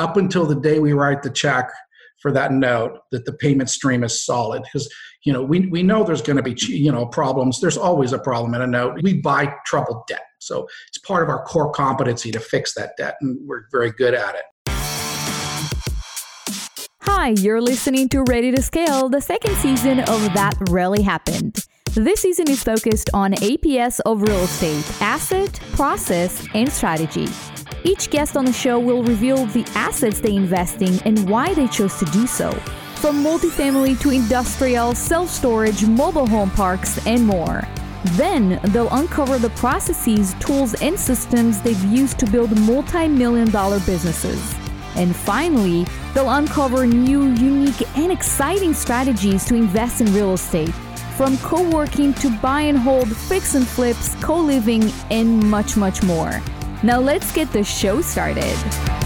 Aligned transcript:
up 0.00 0.16
until 0.16 0.46
the 0.46 0.54
day 0.54 0.80
we 0.80 0.94
write 0.94 1.22
the 1.22 1.30
check 1.30 1.70
for 2.18 2.32
that 2.32 2.52
note 2.52 2.98
that 3.12 3.26
the 3.26 3.32
payment 3.34 3.68
stream 3.68 4.02
is 4.02 4.24
solid. 4.24 4.62
Because 4.62 4.92
you 5.24 5.32
know 5.32 5.42
we, 5.42 5.66
we 5.66 5.82
know 5.82 6.02
there's 6.02 6.22
going 6.22 6.38
to 6.38 6.42
be 6.42 6.56
you 6.66 6.90
know 6.90 7.06
problems. 7.06 7.60
There's 7.60 7.76
always 7.76 8.12
a 8.12 8.18
problem 8.18 8.54
in 8.54 8.62
a 8.62 8.66
note. 8.66 9.00
We 9.02 9.20
buy 9.20 9.54
troubled 9.66 10.06
debt. 10.08 10.22
So 10.38 10.66
it's 10.88 10.98
part 10.98 11.22
of 11.22 11.28
our 11.28 11.44
core 11.44 11.70
competency 11.70 12.32
to 12.32 12.40
fix 12.40 12.74
that 12.74 12.92
debt 12.96 13.16
and 13.20 13.38
we're 13.46 13.64
very 13.70 13.92
good 13.92 14.14
at 14.14 14.34
it. 14.34 14.44
Hi, 17.02 17.30
you're 17.30 17.60
listening 17.60 18.08
to 18.10 18.22
Ready 18.22 18.50
to 18.52 18.62
Scale, 18.62 19.10
the 19.10 19.20
second 19.20 19.54
season 19.56 20.00
of 20.00 20.22
That 20.32 20.54
Really 20.70 21.02
Happened. 21.02 21.66
This 21.92 22.20
season 22.20 22.48
is 22.48 22.62
focused 22.62 23.10
on 23.12 23.32
APS 23.32 24.00
of 24.06 24.22
real 24.22 24.38
estate, 24.38 25.02
asset, 25.02 25.60
process, 25.72 26.46
and 26.54 26.70
strategy. 26.70 27.28
Each 27.82 28.10
guest 28.10 28.36
on 28.36 28.44
the 28.44 28.52
show 28.52 28.78
will 28.78 29.02
reveal 29.02 29.46
the 29.46 29.64
assets 29.74 30.20
they 30.20 30.34
invest 30.34 30.82
in 30.82 31.00
and 31.06 31.28
why 31.28 31.54
they 31.54 31.66
chose 31.66 31.98
to 31.98 32.04
do 32.06 32.26
so. 32.26 32.52
From 32.96 33.24
multifamily 33.24 33.98
to 34.00 34.10
industrial, 34.10 34.94
self 34.94 35.30
storage, 35.30 35.86
mobile 35.86 36.26
home 36.26 36.50
parks, 36.50 37.04
and 37.06 37.24
more. 37.24 37.66
Then 38.16 38.60
they'll 38.64 38.92
uncover 38.92 39.38
the 39.38 39.50
processes, 39.50 40.34
tools, 40.40 40.74
and 40.82 40.98
systems 40.98 41.62
they've 41.62 41.84
used 41.84 42.18
to 42.18 42.26
build 42.26 42.58
multi 42.60 43.08
million 43.08 43.50
dollar 43.50 43.80
businesses. 43.80 44.54
And 44.96 45.16
finally, 45.16 45.86
they'll 46.12 46.28
uncover 46.28 46.86
new, 46.86 47.30
unique, 47.32 47.96
and 47.96 48.12
exciting 48.12 48.74
strategies 48.74 49.46
to 49.46 49.54
invest 49.54 50.02
in 50.02 50.12
real 50.12 50.34
estate. 50.34 50.74
From 51.16 51.38
co 51.38 51.68
working 51.70 52.12
to 52.14 52.30
buy 52.40 52.62
and 52.62 52.76
hold, 52.76 53.14
fix 53.16 53.54
and 53.54 53.66
flips, 53.66 54.14
co 54.16 54.36
living, 54.36 54.92
and 55.10 55.42
much, 55.50 55.78
much 55.78 56.02
more. 56.02 56.42
Now 56.82 56.98
let's 56.98 57.30
get 57.32 57.52
the 57.52 57.62
show 57.62 58.00
started. 58.00 58.99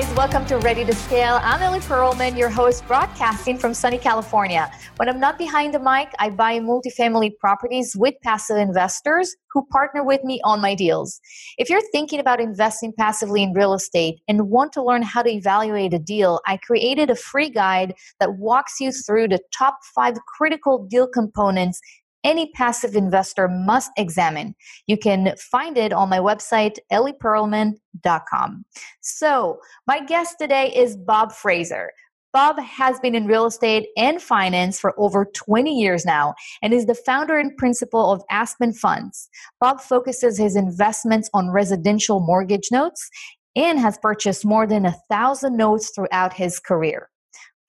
Guys, 0.00 0.16
welcome 0.16 0.46
to 0.46 0.56
Ready 0.58 0.84
to 0.84 0.94
Scale. 0.94 1.40
I'm 1.42 1.60
Ellie 1.60 1.80
Perlman, 1.80 2.38
your 2.38 2.48
host, 2.48 2.86
broadcasting 2.86 3.58
from 3.58 3.74
sunny 3.74 3.98
California. 3.98 4.70
When 4.96 5.10
I'm 5.10 5.20
not 5.20 5.36
behind 5.36 5.74
the 5.74 5.78
mic, 5.78 6.14
I 6.18 6.30
buy 6.30 6.58
multifamily 6.58 7.36
properties 7.38 7.94
with 7.94 8.14
passive 8.22 8.56
investors 8.56 9.36
who 9.52 9.66
partner 9.70 10.02
with 10.02 10.24
me 10.24 10.40
on 10.42 10.60
my 10.62 10.74
deals. 10.74 11.20
If 11.58 11.68
you're 11.68 11.82
thinking 11.92 12.18
about 12.18 12.40
investing 12.40 12.94
passively 12.96 13.42
in 13.42 13.52
real 13.52 13.74
estate 13.74 14.20
and 14.26 14.48
want 14.48 14.72
to 14.74 14.82
learn 14.82 15.02
how 15.02 15.22
to 15.22 15.30
evaluate 15.30 15.92
a 15.92 15.98
deal, 15.98 16.40
I 16.46 16.56
created 16.56 17.10
a 17.10 17.16
free 17.16 17.50
guide 17.50 17.94
that 18.20 18.36
walks 18.36 18.80
you 18.80 18.92
through 18.92 19.28
the 19.28 19.40
top 19.52 19.80
five 19.94 20.14
critical 20.26 20.86
deal 20.86 21.08
components 21.08 21.78
any 22.24 22.50
passive 22.52 22.96
investor 22.96 23.48
must 23.48 23.90
examine. 23.96 24.54
You 24.86 24.96
can 24.98 25.34
find 25.38 25.76
it 25.76 25.92
on 25.92 26.08
my 26.08 26.18
website, 26.18 26.78
ellieperlman.com. 26.92 28.64
So, 29.00 29.60
my 29.86 30.04
guest 30.04 30.36
today 30.38 30.72
is 30.74 30.96
Bob 30.96 31.32
Fraser. 31.32 31.90
Bob 32.32 32.60
has 32.60 33.00
been 33.00 33.14
in 33.14 33.26
real 33.26 33.46
estate 33.46 33.88
and 33.96 34.22
finance 34.22 34.78
for 34.78 34.94
over 34.98 35.24
20 35.24 35.72
years 35.74 36.04
now 36.04 36.34
and 36.62 36.72
is 36.72 36.86
the 36.86 36.94
founder 36.94 37.36
and 37.36 37.56
principal 37.56 38.12
of 38.12 38.22
Aspen 38.30 38.72
Funds. 38.72 39.28
Bob 39.60 39.80
focuses 39.80 40.38
his 40.38 40.54
investments 40.54 41.28
on 41.34 41.50
residential 41.50 42.20
mortgage 42.20 42.68
notes 42.70 43.10
and 43.56 43.80
has 43.80 43.98
purchased 43.98 44.44
more 44.44 44.66
than 44.66 44.86
a 44.86 44.94
thousand 45.10 45.56
notes 45.56 45.90
throughout 45.90 46.32
his 46.32 46.60
career. 46.60 47.08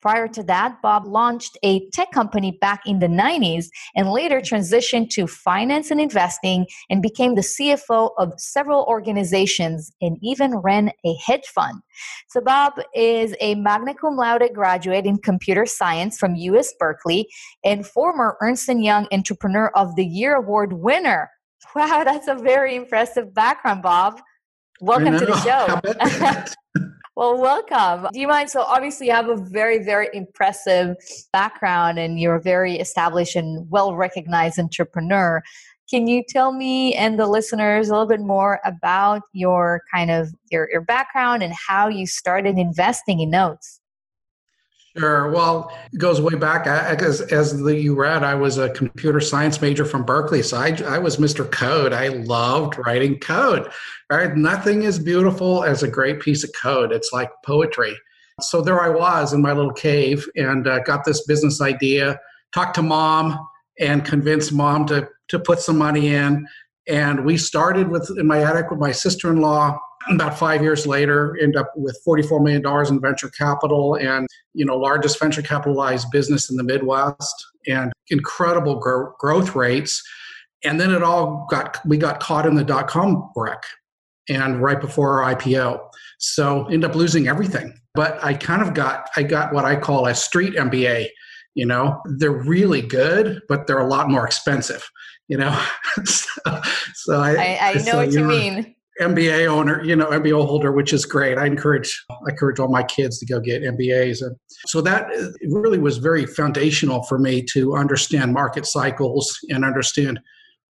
Prior 0.02 0.26
to 0.26 0.42
that, 0.42 0.82
Bob 0.82 1.06
launched 1.06 1.56
a 1.62 1.88
tech 1.90 2.10
company 2.10 2.58
back 2.60 2.82
in 2.86 2.98
the 2.98 3.06
90s 3.06 3.66
and 3.94 4.10
later 4.10 4.40
transitioned 4.40 5.10
to 5.10 5.28
finance 5.28 5.92
and 5.92 6.00
investing 6.00 6.66
and 6.90 7.00
became 7.00 7.36
the 7.36 7.40
CFO 7.40 8.10
of 8.18 8.32
several 8.36 8.84
organizations 8.88 9.92
and 10.00 10.18
even 10.20 10.56
ran 10.56 10.90
a 11.04 11.14
hedge 11.24 11.46
fund. 11.46 11.80
So, 12.28 12.40
Bob 12.40 12.74
is 12.96 13.36
a 13.40 13.54
magna 13.54 13.94
cum 13.94 14.16
laude 14.16 14.50
graduate 14.52 15.06
in 15.06 15.18
computer 15.18 15.66
science 15.66 16.18
from 16.18 16.34
UC 16.34 16.70
Berkeley 16.80 17.28
and 17.64 17.86
former 17.86 18.36
Ernst 18.40 18.68
& 18.68 18.68
Young 18.68 19.06
Entrepreneur 19.12 19.68
of 19.76 19.94
the 19.94 20.04
Year 20.04 20.34
Award 20.34 20.72
winner. 20.72 21.30
Wow, 21.76 22.02
that's 22.02 22.26
a 22.26 22.34
very 22.34 22.74
impressive 22.74 23.32
background, 23.32 23.82
Bob. 23.82 24.20
Welcome 24.80 25.16
to 25.16 25.26
the 25.26 25.36
show. 25.42 26.46
Well, 27.14 27.38
welcome. 27.38 28.08
Do 28.10 28.18
you 28.18 28.26
mind? 28.26 28.48
So, 28.48 28.62
obviously, 28.62 29.08
you 29.08 29.12
have 29.12 29.28
a 29.28 29.36
very, 29.36 29.84
very 29.84 30.08
impressive 30.14 30.96
background 31.30 31.98
and 31.98 32.18
you're 32.18 32.36
a 32.36 32.40
very 32.40 32.76
established 32.76 33.36
and 33.36 33.68
well 33.70 33.94
recognized 33.94 34.58
entrepreneur. 34.58 35.42
Can 35.90 36.06
you 36.06 36.22
tell 36.26 36.52
me 36.52 36.94
and 36.94 37.18
the 37.18 37.26
listeners 37.26 37.90
a 37.90 37.92
little 37.92 38.08
bit 38.08 38.20
more 38.20 38.60
about 38.64 39.22
your 39.34 39.82
kind 39.92 40.10
of 40.10 40.28
your, 40.50 40.70
your 40.72 40.80
background 40.80 41.42
and 41.42 41.52
how 41.52 41.86
you 41.88 42.06
started 42.06 42.56
investing 42.56 43.20
in 43.20 43.28
notes? 43.28 43.81
Sure. 44.96 45.30
Well, 45.30 45.72
it 45.90 45.98
goes 45.98 46.20
way 46.20 46.34
back. 46.34 46.66
As, 46.66 47.22
as 47.22 47.62
the, 47.62 47.74
you 47.74 47.94
read, 47.94 48.22
I 48.22 48.34
was 48.34 48.58
a 48.58 48.68
computer 48.70 49.20
science 49.20 49.60
major 49.60 49.86
from 49.86 50.04
Berkeley. 50.04 50.42
So 50.42 50.58
I, 50.58 50.76
I 50.86 50.98
was 50.98 51.16
Mr. 51.16 51.50
Code. 51.50 51.94
I 51.94 52.08
loved 52.08 52.76
writing 52.84 53.18
code. 53.18 53.70
Right? 54.10 54.36
Nothing 54.36 54.82
is 54.82 54.98
beautiful 54.98 55.64
as 55.64 55.82
a 55.82 55.88
great 55.88 56.20
piece 56.20 56.44
of 56.44 56.50
code. 56.60 56.92
It's 56.92 57.10
like 57.10 57.30
poetry. 57.44 57.96
So 58.40 58.60
there 58.60 58.82
I 58.82 58.90
was 58.90 59.32
in 59.32 59.40
my 59.40 59.52
little 59.52 59.72
cave 59.72 60.28
and 60.36 60.66
uh, 60.66 60.80
got 60.80 61.04
this 61.04 61.24
business 61.26 61.62
idea, 61.62 62.18
talked 62.52 62.74
to 62.74 62.82
mom 62.82 63.38
and 63.80 64.04
convinced 64.04 64.52
mom 64.52 64.84
to, 64.86 65.08
to 65.28 65.38
put 65.38 65.60
some 65.60 65.78
money 65.78 66.14
in. 66.14 66.46
And 66.86 67.24
we 67.24 67.38
started 67.38 67.88
with 67.88 68.10
in 68.18 68.26
my 68.26 68.42
attic 68.42 68.70
with 68.70 68.80
my 68.80 68.92
sister-in-law 68.92 69.78
about 70.10 70.38
five 70.38 70.62
years 70.62 70.86
later 70.86 71.36
end 71.40 71.56
up 71.56 71.72
with 71.76 71.98
$44 72.06 72.42
million 72.42 72.64
in 72.88 73.00
venture 73.00 73.30
capital 73.30 73.96
and 73.96 74.26
you 74.54 74.64
know 74.64 74.76
largest 74.76 75.18
venture 75.18 75.42
capitalized 75.42 76.10
business 76.10 76.50
in 76.50 76.56
the 76.56 76.64
midwest 76.64 77.34
and 77.66 77.92
incredible 78.08 78.76
gro- 78.76 79.14
growth 79.18 79.54
rates. 79.54 80.02
And 80.64 80.80
then 80.80 80.92
it 80.92 81.02
all 81.02 81.46
got 81.50 81.78
we 81.86 81.96
got 81.96 82.20
caught 82.20 82.46
in 82.46 82.54
the 82.54 82.64
dot-com 82.64 83.30
wreck 83.36 83.62
and 84.28 84.62
right 84.62 84.80
before 84.80 85.22
our 85.22 85.34
ipo 85.34 85.80
so 86.18 86.66
end 86.66 86.84
up 86.84 86.94
losing 86.94 87.28
everything. 87.28 87.74
But 87.94 88.22
i 88.24 88.34
kind 88.34 88.62
of 88.62 88.74
got 88.74 89.10
i 89.16 89.22
got 89.22 89.52
what 89.52 89.64
i 89.64 89.76
call 89.76 90.06
a 90.06 90.14
street 90.14 90.54
mba 90.54 91.08
you 91.54 91.66
know? 91.66 92.00
They're 92.16 92.30
really 92.30 92.80
good 92.80 93.42
but 93.48 93.66
they're 93.66 93.78
a 93.78 93.86
lot 93.86 94.08
more 94.08 94.26
expensive 94.26 94.88
you 95.28 95.38
know? 95.38 95.60
So, 96.06 96.60
so, 96.94 97.20
i, 97.20 97.34
I, 97.34 97.58
I 97.60 97.72
know 97.74 97.80
so 97.82 97.96
what 97.98 98.12
you 98.12 98.24
mean 98.24 98.74
MBA 99.00 99.46
owner, 99.46 99.82
you 99.82 99.96
know, 99.96 100.06
MBA 100.06 100.46
holder, 100.46 100.72
which 100.72 100.92
is 100.92 101.06
great. 101.06 101.38
I 101.38 101.46
encourage 101.46 102.04
I 102.10 102.30
encourage 102.30 102.58
all 102.58 102.68
my 102.68 102.82
kids 102.82 103.18
to 103.18 103.26
go 103.26 103.40
get 103.40 103.62
MBAs, 103.62 104.22
and 104.22 104.36
so 104.66 104.80
that 104.82 105.08
really 105.48 105.78
was 105.78 105.98
very 105.98 106.26
foundational 106.26 107.02
for 107.04 107.18
me 107.18 107.42
to 107.52 107.74
understand 107.74 108.34
market 108.34 108.66
cycles 108.66 109.38
and 109.48 109.64
understand 109.64 110.20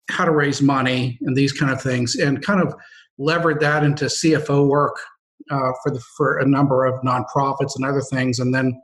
how 0.08 0.24
to 0.24 0.30
raise 0.30 0.62
money 0.62 1.18
and 1.22 1.36
these 1.36 1.52
kind 1.52 1.72
of 1.72 1.82
things, 1.82 2.14
and 2.14 2.44
kind 2.44 2.60
of 2.60 2.74
levered 3.18 3.60
that 3.60 3.82
into 3.82 4.04
CFO 4.04 4.68
work 4.68 4.96
uh, 5.50 5.72
for 5.82 5.90
the 5.92 6.00
for 6.16 6.38
a 6.38 6.46
number 6.46 6.84
of 6.84 7.00
nonprofits 7.02 7.74
and 7.74 7.84
other 7.84 8.02
things, 8.02 8.38
and 8.38 8.54
then 8.54 8.80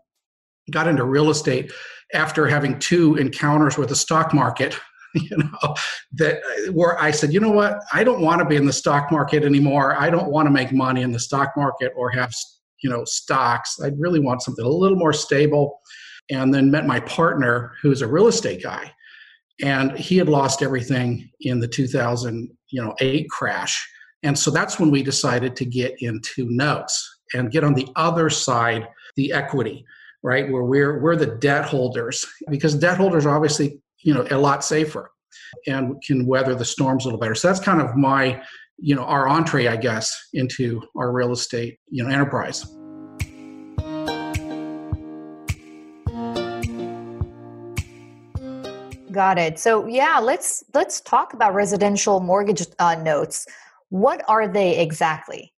got 0.72 0.88
into 0.88 1.04
real 1.04 1.30
estate 1.30 1.72
after 2.12 2.46
having 2.46 2.78
two 2.78 3.16
encounters 3.16 3.78
with 3.78 3.88
the 3.88 3.96
stock 3.96 4.34
market 4.34 4.78
you 5.14 5.36
know 5.36 5.74
that 6.12 6.38
uh, 6.38 6.72
where 6.72 7.00
i 7.00 7.10
said 7.10 7.32
you 7.32 7.40
know 7.40 7.50
what? 7.50 7.80
I 7.92 8.04
don't 8.04 8.20
want 8.20 8.40
to 8.40 8.44
be 8.44 8.56
in 8.56 8.66
the 8.66 8.72
stock 8.72 9.10
market 9.10 9.44
anymore. 9.44 9.96
I 9.98 10.10
don't 10.10 10.30
want 10.30 10.46
to 10.46 10.50
make 10.50 10.72
money 10.72 11.02
in 11.02 11.12
the 11.12 11.18
stock 11.18 11.52
market 11.56 11.92
or 11.96 12.10
have 12.10 12.32
you 12.82 12.90
know 12.90 13.04
stocks. 13.04 13.78
I 13.82 13.90
really 13.98 14.20
want 14.20 14.42
something 14.42 14.64
a 14.64 14.68
little 14.68 14.98
more 14.98 15.12
stable. 15.12 15.80
And 16.30 16.52
then 16.52 16.70
met 16.70 16.86
my 16.86 17.00
partner 17.00 17.72
who's 17.80 18.02
a 18.02 18.06
real 18.06 18.26
estate 18.26 18.62
guy 18.62 18.92
and 19.62 19.92
he 19.98 20.18
had 20.18 20.28
lost 20.28 20.62
everything 20.62 21.30
in 21.40 21.58
the 21.58 21.68
2000 21.68 22.50
you 22.70 22.82
know 22.82 22.94
8 23.00 23.28
crash. 23.30 23.88
And 24.22 24.38
so 24.38 24.50
that's 24.50 24.78
when 24.80 24.90
we 24.90 25.02
decided 25.02 25.54
to 25.56 25.64
get 25.64 25.94
into 26.00 26.46
notes 26.50 27.20
and 27.34 27.50
get 27.50 27.64
on 27.64 27.74
the 27.74 27.88
other 27.96 28.30
side 28.30 28.88
the 29.16 29.32
equity 29.32 29.84
right 30.22 30.50
where 30.50 30.64
we're 30.64 31.00
we're 31.00 31.16
the 31.16 31.26
debt 31.26 31.64
holders. 31.64 32.26
Because 32.50 32.74
debt 32.74 32.98
holders 32.98 33.26
are 33.26 33.34
obviously 33.34 33.80
you 34.02 34.14
know 34.14 34.26
a 34.30 34.38
lot 34.38 34.64
safer 34.64 35.10
and 35.66 36.00
can 36.02 36.26
weather 36.26 36.54
the 36.54 36.64
storms 36.64 37.04
a 37.04 37.08
little 37.08 37.20
better. 37.20 37.34
So 37.34 37.48
that's 37.48 37.60
kind 37.60 37.80
of 37.80 37.96
my 37.96 38.42
you 38.80 38.94
know 38.94 39.02
our 39.02 39.28
entree 39.28 39.66
i 39.66 39.76
guess 39.76 40.28
into 40.34 40.80
our 40.96 41.10
real 41.10 41.32
estate 41.32 41.78
you 41.88 42.04
know 42.04 42.10
enterprise. 42.10 42.64
Got 49.10 49.38
it. 49.38 49.58
So 49.58 49.86
yeah 49.86 50.20
let's 50.22 50.62
let's 50.74 51.00
talk 51.00 51.34
about 51.34 51.54
residential 51.54 52.20
mortgage 52.20 52.64
uh, 52.78 52.94
notes. 52.94 53.46
What 53.88 54.22
are 54.28 54.46
they 54.46 54.78
exactly? 54.78 55.52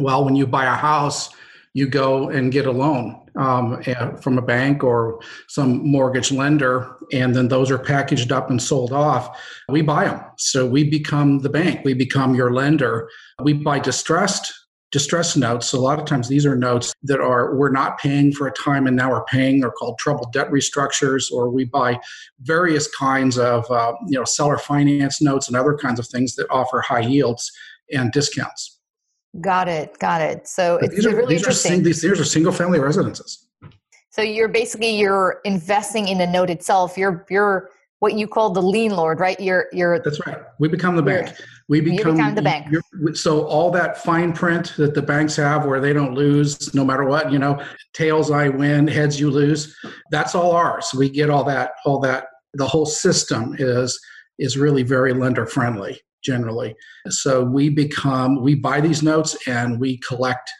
Well 0.00 0.24
when 0.24 0.34
you 0.34 0.46
buy 0.46 0.64
a 0.64 0.74
house 0.74 1.30
you 1.76 1.86
go 1.86 2.30
and 2.30 2.50
get 2.50 2.66
a 2.66 2.70
loan 2.70 3.20
um, 3.38 3.82
from 4.22 4.38
a 4.38 4.42
bank 4.42 4.82
or 4.82 5.20
some 5.46 5.86
mortgage 5.86 6.32
lender, 6.32 6.96
and 7.12 7.36
then 7.36 7.48
those 7.48 7.70
are 7.70 7.78
packaged 7.78 8.32
up 8.32 8.48
and 8.48 8.62
sold 8.62 8.94
off. 8.94 9.38
We 9.68 9.82
buy 9.82 10.06
them. 10.06 10.22
So 10.38 10.64
we 10.64 10.88
become 10.88 11.40
the 11.40 11.50
bank, 11.50 11.84
we 11.84 11.92
become 11.92 12.34
your 12.34 12.50
lender. 12.50 13.10
We 13.42 13.52
buy 13.52 13.80
distressed 13.80 14.54
distress 14.90 15.36
notes. 15.36 15.74
A 15.74 15.78
lot 15.78 15.98
of 15.98 16.06
times 16.06 16.28
these 16.28 16.46
are 16.46 16.56
notes 16.56 16.94
that 17.02 17.20
are 17.20 17.54
we're 17.56 17.70
not 17.70 17.98
paying 17.98 18.32
for 18.32 18.46
a 18.46 18.52
time 18.52 18.86
and 18.86 18.96
now 18.96 19.10
we're 19.10 19.24
paying. 19.24 19.60
They're 19.60 19.70
called 19.70 19.98
troubled 19.98 20.32
debt 20.32 20.48
restructures, 20.48 21.30
or 21.30 21.50
we 21.50 21.64
buy 21.64 22.00
various 22.40 22.88
kinds 22.96 23.36
of 23.36 23.70
uh, 23.70 23.92
you 24.08 24.18
know 24.18 24.24
seller 24.24 24.56
finance 24.56 25.20
notes 25.20 25.48
and 25.48 25.56
other 25.58 25.76
kinds 25.76 25.98
of 25.98 26.06
things 26.06 26.36
that 26.36 26.46
offer 26.48 26.80
high 26.80 27.00
yields 27.00 27.52
and 27.92 28.10
discounts. 28.12 28.75
Got 29.40 29.68
it. 29.68 29.98
Got 29.98 30.22
it. 30.22 30.46
So 30.46 30.78
but 30.80 30.86
it's 30.86 30.96
these 30.96 31.06
are, 31.06 31.16
really 31.16 31.34
these 31.34 31.42
interesting. 31.42 31.80
Are, 31.80 31.84
these, 31.84 32.02
these 32.02 32.20
are 32.20 32.24
single 32.24 32.52
family 32.52 32.78
residences. 32.78 33.46
So 34.10 34.22
you're 34.22 34.48
basically 34.48 34.96
you're 34.96 35.40
investing 35.44 36.08
in 36.08 36.18
the 36.18 36.26
note 36.26 36.50
itself. 36.50 36.96
You're 36.96 37.26
you're 37.28 37.70
what 37.98 38.14
you 38.14 38.26
call 38.26 38.50
the 38.50 38.62
lien 38.62 38.94
lord, 38.94 39.20
right? 39.20 39.38
You're 39.40 39.66
you're 39.72 39.98
That's 39.98 40.24
right. 40.26 40.38
We 40.58 40.68
become 40.68 40.96
the 40.96 41.02
bank. 41.02 41.34
We 41.68 41.80
become, 41.80 42.16
become 42.16 42.34
the 42.34 42.42
bank. 42.42 42.74
So 43.14 43.44
all 43.46 43.70
that 43.72 43.98
fine 43.98 44.32
print 44.32 44.74
that 44.76 44.94
the 44.94 45.02
banks 45.02 45.34
have 45.36 45.66
where 45.66 45.80
they 45.80 45.92
don't 45.92 46.14
lose 46.14 46.74
no 46.74 46.84
matter 46.84 47.04
what, 47.04 47.32
you 47.32 47.38
know, 47.38 47.60
tails 47.92 48.30
I 48.30 48.48
win, 48.48 48.86
heads 48.86 49.18
you 49.18 49.30
lose, 49.30 49.76
that's 50.10 50.34
all 50.34 50.52
ours. 50.52 50.94
We 50.96 51.08
get 51.08 51.28
all 51.28 51.44
that 51.44 51.72
all 51.84 51.98
that 52.00 52.28
the 52.54 52.66
whole 52.66 52.86
system 52.86 53.56
is 53.58 53.98
is 54.38 54.56
really 54.56 54.82
very 54.82 55.12
lender 55.12 55.46
friendly 55.46 56.00
generally. 56.26 56.74
So 57.08 57.42
we 57.44 57.70
become 57.70 58.42
we 58.42 58.56
buy 58.56 58.80
these 58.80 59.02
notes 59.02 59.36
and 59.46 59.80
we 59.80 59.98
collect 59.98 60.50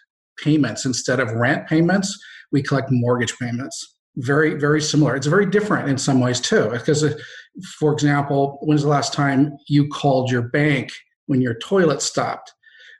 payments. 0.42 0.84
Instead 0.84 1.20
of 1.20 1.32
rent 1.32 1.66
payments, 1.66 2.16
we 2.52 2.62
collect 2.62 2.88
mortgage 2.90 3.36
payments. 3.38 3.96
Very 4.16 4.54
very 4.54 4.80
similar. 4.80 5.16
It's 5.16 5.26
very 5.26 5.46
different 5.46 5.88
in 5.88 5.98
some 5.98 6.20
ways 6.20 6.40
too 6.40 6.70
because 6.70 7.02
uh, 7.04 7.18
for 7.78 7.92
example 7.92 8.58
when's 8.62 8.82
the 8.82 8.88
last 8.88 9.12
time 9.12 9.56
you 9.68 9.88
called 9.88 10.30
your 10.30 10.42
bank 10.42 10.90
when 11.26 11.42
your 11.42 11.54
toilet 11.58 12.00
stopped? 12.00 12.52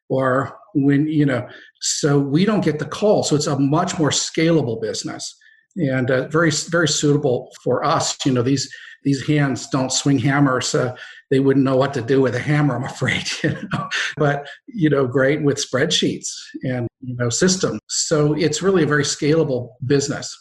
Or 0.09 0.57
when 0.75 1.09
you 1.09 1.27
know 1.27 1.49
so 1.81 2.19
we 2.19 2.45
don't 2.45 2.65
get 2.65 2.79
the 2.79 2.85
call. 2.85 3.23
So 3.23 3.37
it's 3.37 3.47
a 3.47 3.59
much 3.59 3.99
more 3.99 4.11
scalable 4.11 4.81
business 4.81 5.35
and 5.77 6.11
uh, 6.11 6.29
very 6.29 6.51
very 6.51 6.89
suitable 6.89 7.51
for 7.63 7.85
us 7.85 8.17
you 8.25 8.33
know 8.33 8.43
these 8.43 8.73
these 9.05 9.27
hands 9.27 9.69
don't 9.69 9.93
swing 9.93 10.19
hammers 10.19 10.75
uh, 10.75 10.95
they 11.31 11.41
wouldn't 11.41 11.65
know 11.65 11.77
what 11.77 11.95
to 11.95 12.03
do 12.03 12.21
with 12.21 12.35
a 12.35 12.41
hammer 12.41 12.77
i'm 12.77 12.85
afraid 12.85 13.25
you 13.43 13.57
know? 13.73 13.89
but 14.17 14.49
you 14.67 14.91
know 14.91 15.07
great 15.07 15.43
with 15.43 15.57
spreadsheets 15.57 16.29
and 16.63 16.89
you 17.01 17.15
know 17.17 17.29
systems 17.29 17.81
so 17.89 18.33
it's 18.35 18.63
really 18.63 18.83
a 18.83 18.87
very 18.87 19.05
scalable 19.05 19.71
business 19.87 20.35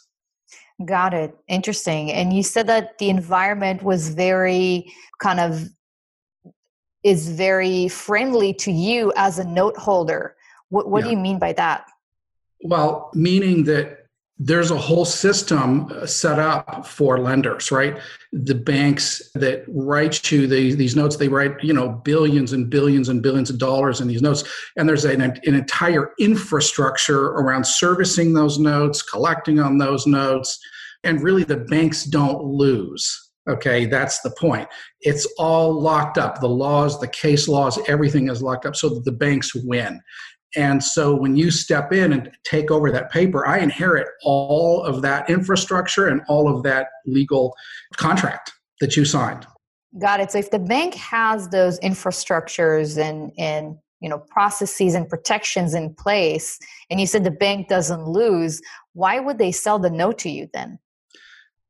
Got 0.84 1.14
it. 1.14 1.34
Interesting. 1.48 2.12
And 2.12 2.34
you 2.34 2.44
said 2.44 2.68
that 2.68 2.98
the 2.98 3.10
environment 3.10 3.82
was 3.82 4.10
very 4.10 4.92
kind 5.20 5.40
of 5.40 5.70
is 7.04 7.30
very 7.30 7.88
friendly 7.88 8.54
to 8.54 8.72
you 8.72 9.14
as 9.16 9.40
a 9.40 9.46
note 9.46 9.78
holder. 9.78 10.36
What, 10.70 10.90
what 10.90 11.00
yeah. 11.00 11.06
do 11.06 11.12
you 11.12 11.18
mean 11.18 11.40
by 11.40 11.54
that? 11.54 11.86
Well, 12.64 13.12
meaning 13.14 13.64
that 13.66 14.05
there's 14.38 14.70
a 14.70 14.78
whole 14.78 15.06
system 15.06 15.90
uh, 15.92 16.06
set 16.06 16.40
up 16.40 16.86
for 16.86 17.20
lenders, 17.20 17.72
right? 17.72 17.98
The 18.34 18.56
banks 18.56 19.32
that 19.34 19.64
write 19.68 20.30
you 20.30 20.46
the, 20.46 20.76
these 20.76 20.96
notes, 20.96 21.16
they 21.16 21.30
write, 21.30 21.64
you 21.64 21.74
know, 21.74 21.90
billions 21.90 22.52
and 22.52 22.70
billions 22.70 23.08
and 23.08 23.22
billions 23.22 23.50
of 23.50 23.58
dollars 23.58 24.02
in 24.02 24.08
these 24.08 24.22
notes. 24.22 24.44
And 24.76 24.90
there's 24.90 25.06
an, 25.06 25.22
an 25.22 25.40
entire 25.46 26.12
infrastructure 26.20 27.28
around 27.28 27.66
servicing 27.66 28.34
those 28.34 28.60
notes, 28.60 29.02
collecting 29.02 29.60
on 29.60 29.78
those 29.78 30.06
notes. 30.06 30.60
And 31.06 31.22
really, 31.22 31.44
the 31.44 31.58
banks 31.58 32.04
don't 32.04 32.44
lose. 32.44 33.22
Okay, 33.48 33.86
that's 33.86 34.22
the 34.22 34.32
point. 34.32 34.68
It's 35.02 35.26
all 35.38 35.80
locked 35.80 36.18
up. 36.18 36.42
The 36.42 36.50
laws, 36.50 37.00
the 37.00 37.08
case 37.08 37.48
laws, 37.48 37.80
everything 37.88 38.28
is 38.28 38.42
locked 38.42 38.66
up 38.66 38.76
so 38.76 38.90
that 38.90 39.06
the 39.06 39.12
banks 39.12 39.54
win. 39.54 40.02
And 40.56 40.84
so 40.84 41.16
when 41.16 41.36
you 41.36 41.52
step 41.52 41.92
in 41.92 42.14
and 42.14 42.32
take 42.44 42.72
over 42.72 42.92
that 42.92 43.12
paper, 43.12 43.46
I 43.46 43.60
inherit 43.60 44.08
all 44.24 44.84
of 44.84 45.02
that 45.02 45.30
infrastructure 45.30 46.08
and 46.08 46.22
all 46.28 46.54
of 46.54 46.64
that 46.64 46.88
legal 47.06 47.56
contract 47.98 48.54
that 48.82 48.96
you 48.96 49.06
signed. 49.06 49.46
Got 50.00 50.20
it. 50.20 50.32
So 50.32 50.40
if 50.40 50.52
the 50.52 50.60
bank 50.60 50.94
has 50.96 51.50
those 51.50 51.80
infrastructures 51.80 52.98
and 52.98 53.32
and 53.38 53.78
you 54.02 54.10
know 54.10 54.20
processes 54.30 54.94
and 54.94 55.08
protections 55.08 55.74
in 55.74 55.94
place, 55.96 56.60
and 56.90 57.00
you 57.00 57.08
said 57.08 57.24
the 57.24 57.32
bank 57.32 57.70
doesn't 57.70 58.06
lose, 58.06 58.62
why 58.94 59.20
would 59.20 59.38
they 59.38 59.52
sell 59.52 59.80
the 59.80 59.90
note 59.90 60.18
to 60.20 60.30
you 60.30 60.48
then? 60.54 60.80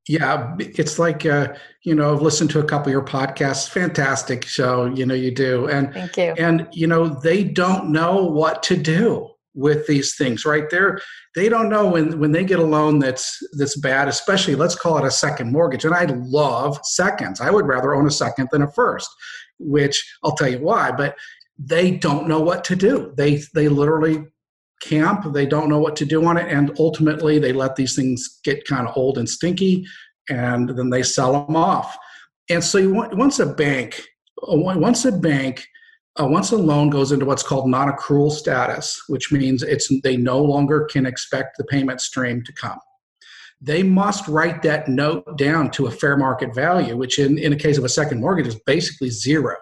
Yeah, 0.08 0.56
it's 0.60 1.00
like 1.00 1.26
uh, 1.26 1.54
you 1.84 1.96
know, 1.96 2.14
I've 2.14 2.22
listened 2.22 2.52
to 2.52 2.60
a 2.60 2.64
couple 2.64 2.88
of 2.88 2.92
your 2.92 3.04
podcasts. 3.04 3.68
Fantastic 3.70 4.46
show, 4.46 4.86
you 4.86 5.06
know, 5.06 5.16
you 5.16 5.32
do, 5.32 5.68
and 5.68 5.94
thank 5.94 6.18
you. 6.18 6.36
And 6.38 6.68
you 6.72 6.88
know, 6.88 7.08
they 7.08 7.44
don't 7.44 7.92
know 7.92 8.24
what 8.24 8.62
to 8.64 8.78
do 8.78 9.32
with 9.56 9.88
these 9.88 10.16
things, 10.16 10.46
right? 10.46 10.70
They're 10.70 11.00
they 11.34 11.50
don't 11.50 11.70
know 11.70 11.88
when 11.88 12.20
when 12.20 12.32
they 12.32 12.44
get 12.44 12.60
a 12.60 12.64
loan 12.64 13.00
that's 13.00 13.40
that's 13.58 13.78
bad, 13.78 14.08
especially 14.08 14.56
let's 14.56 14.76
call 14.76 14.98
it 14.98 15.06
a 15.06 15.12
second 15.12 15.52
mortgage. 15.52 15.86
And 15.86 15.96
I 15.96 16.06
love 16.06 16.80
seconds. 16.84 17.42
I 17.42 17.50
would 17.50 17.66
rather 17.66 17.96
own 17.96 18.06
a 18.06 18.12
second 18.12 18.50
than 18.52 18.62
a 18.62 18.72
first, 18.72 19.10
which 19.58 20.06
I'll 20.24 20.36
tell 20.36 20.50
you 20.50 20.60
why. 20.60 20.92
But 20.92 21.16
they 21.58 21.92
don't 21.92 22.28
know 22.28 22.42
what 22.42 22.64
to 22.66 22.76
do. 22.76 23.14
They 23.18 23.42
they 23.54 23.70
literally 23.70 24.26
camp. 24.82 25.34
They 25.34 25.46
don't 25.46 25.70
know 25.70 25.80
what 25.80 25.96
to 25.98 26.06
do 26.06 26.26
on 26.26 26.38
it. 26.38 26.52
And 26.52 26.72
ultimately, 26.80 27.40
they 27.40 27.54
let 27.54 27.76
these 27.76 27.96
things 27.96 28.40
get 28.44 28.66
kind 28.66 28.88
of 28.88 28.96
old 28.98 29.18
and 29.18 29.30
stinky 29.30 29.86
and 30.30 30.70
then 30.70 30.90
they 30.90 31.04
sell 31.04 31.46
them 31.46 31.56
off. 31.56 31.98
And 32.50 32.64
so, 32.64 32.78
you 32.78 32.94
want, 32.94 33.16
once 33.16 33.40
a 33.40 33.46
bank, 33.46 34.02
uh, 34.42 34.56
once 34.56 35.06
a 35.06 35.12
bank, 35.12 35.66
uh, 36.20 36.28
once 36.28 36.52
a 36.52 36.58
loan 36.58 36.90
goes 36.90 37.12
into 37.12 37.26
what's 37.26 37.44
called 37.44 37.68
non-accrual 37.68 38.32
status, 38.32 39.04
which 39.08 39.32
means 39.32 39.64
it's 39.64 39.92
they 40.02 40.16
no 40.16 40.42
longer 40.42 40.86
can 40.86 41.06
expect 41.06 41.58
the 41.58 41.64
payment 41.66 42.00
stream 42.00 42.44
to 42.44 42.54
come. 42.54 42.80
They 43.62 43.84
must 43.84 44.28
write 44.28 44.62
that 44.64 44.88
note 44.88 45.38
down 45.38 45.72
to 45.72 45.88
a 45.88 45.92
fair 45.92 46.18
market 46.18 46.54
value, 46.54 46.96
which 46.96 47.20
in, 47.20 47.38
in 47.38 47.54
a 47.54 47.58
case 47.58 47.78
of 47.78 47.84
a 47.84 47.90
second 47.90 48.22
mortgage 48.22 48.48
is 48.48 48.60
basically 48.66 49.10
zero. 49.10 49.56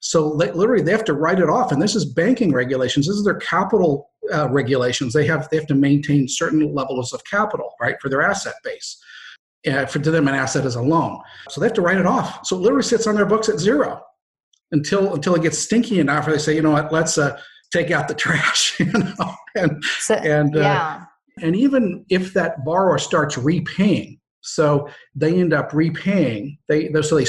So 0.00 0.28
literally, 0.28 0.82
they 0.82 0.90
have 0.90 1.04
to 1.04 1.14
write 1.14 1.38
it 1.38 1.48
off, 1.48 1.72
and 1.72 1.80
this 1.80 1.94
is 1.94 2.04
banking 2.04 2.52
regulations. 2.52 3.06
This 3.06 3.16
is 3.16 3.24
their 3.24 3.36
capital 3.36 4.10
uh, 4.32 4.48
regulations. 4.50 5.12
They 5.12 5.26
have 5.26 5.48
they 5.50 5.56
have 5.56 5.66
to 5.68 5.74
maintain 5.74 6.28
certain 6.28 6.74
levels 6.74 7.12
of 7.12 7.22
capital, 7.24 7.74
right, 7.80 7.96
for 8.00 8.08
their 8.08 8.22
asset 8.22 8.54
base. 8.62 9.02
Uh, 9.66 9.86
for 9.86 9.98
to 9.98 10.10
them, 10.10 10.28
an 10.28 10.34
asset 10.34 10.66
is 10.66 10.74
a 10.74 10.82
loan, 10.82 11.18
so 11.48 11.60
they 11.60 11.66
have 11.66 11.74
to 11.74 11.80
write 11.80 11.96
it 11.96 12.06
off. 12.06 12.46
So 12.46 12.56
it 12.56 12.60
literally 12.60 12.82
sits 12.82 13.06
on 13.06 13.14
their 13.14 13.24
books 13.24 13.48
at 13.48 13.58
zero 13.58 14.02
until 14.72 15.14
until 15.14 15.34
it 15.34 15.42
gets 15.42 15.58
stinky 15.58 16.00
enough, 16.00 16.26
where 16.26 16.36
they 16.36 16.42
say, 16.42 16.54
you 16.54 16.62
know 16.62 16.72
what, 16.72 16.92
let's 16.92 17.16
uh, 17.16 17.40
take 17.72 17.90
out 17.90 18.08
the 18.08 18.14
trash, 18.24 18.78
you 18.78 18.86
know, 18.92 19.34
and 19.56 19.82
so, 20.00 20.14
and 20.16 20.56
uh, 20.56 20.60
yeah. 20.60 21.04
and 21.40 21.56
even 21.56 22.04
if 22.10 22.34
that 22.34 22.64
borrower 22.64 22.98
starts 22.98 23.38
repaying, 23.38 24.20
so 24.42 24.88
they 25.14 25.40
end 25.40 25.54
up 25.54 25.72
repaying. 25.72 26.58
They 26.68 26.92
so 27.00 27.16
they 27.16 27.26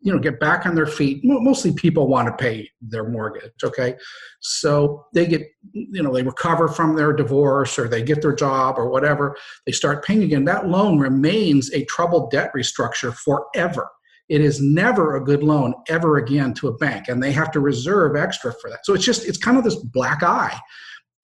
you 0.00 0.12
know 0.12 0.18
get 0.18 0.38
back 0.38 0.66
on 0.66 0.74
their 0.74 0.86
feet. 0.86 1.20
Mostly 1.24 1.72
people 1.72 2.08
want 2.08 2.28
to 2.28 2.42
pay 2.42 2.70
their 2.80 3.08
mortgage 3.08 3.50
okay? 3.64 3.96
So 4.40 5.06
they 5.14 5.26
get 5.26 5.42
you 5.72 6.02
know 6.02 6.12
they 6.12 6.22
recover 6.22 6.68
from 6.68 6.96
their 6.96 7.12
divorce 7.12 7.78
or 7.78 7.88
they 7.88 8.02
get 8.02 8.22
their 8.22 8.34
job 8.34 8.76
or 8.78 8.88
whatever 8.90 9.36
they 9.64 9.72
start 9.72 10.04
paying 10.04 10.22
again. 10.22 10.44
That 10.44 10.68
loan 10.68 10.98
remains 10.98 11.72
a 11.72 11.84
troubled 11.86 12.30
debt 12.30 12.50
restructure 12.54 13.14
forever. 13.14 13.88
It 14.28 14.40
is 14.40 14.60
never 14.60 15.16
a 15.16 15.24
good 15.24 15.42
loan 15.42 15.74
ever 15.88 16.16
again 16.18 16.52
to 16.54 16.68
a 16.68 16.76
bank 16.76 17.08
and 17.08 17.22
they 17.22 17.32
have 17.32 17.50
to 17.52 17.60
reserve 17.60 18.16
extra 18.16 18.52
for 18.60 18.70
that. 18.70 18.84
So 18.84 18.94
it's 18.94 19.04
just 19.04 19.26
it's 19.26 19.38
kind 19.38 19.56
of 19.56 19.64
this 19.64 19.76
black 19.76 20.22
eye 20.22 20.58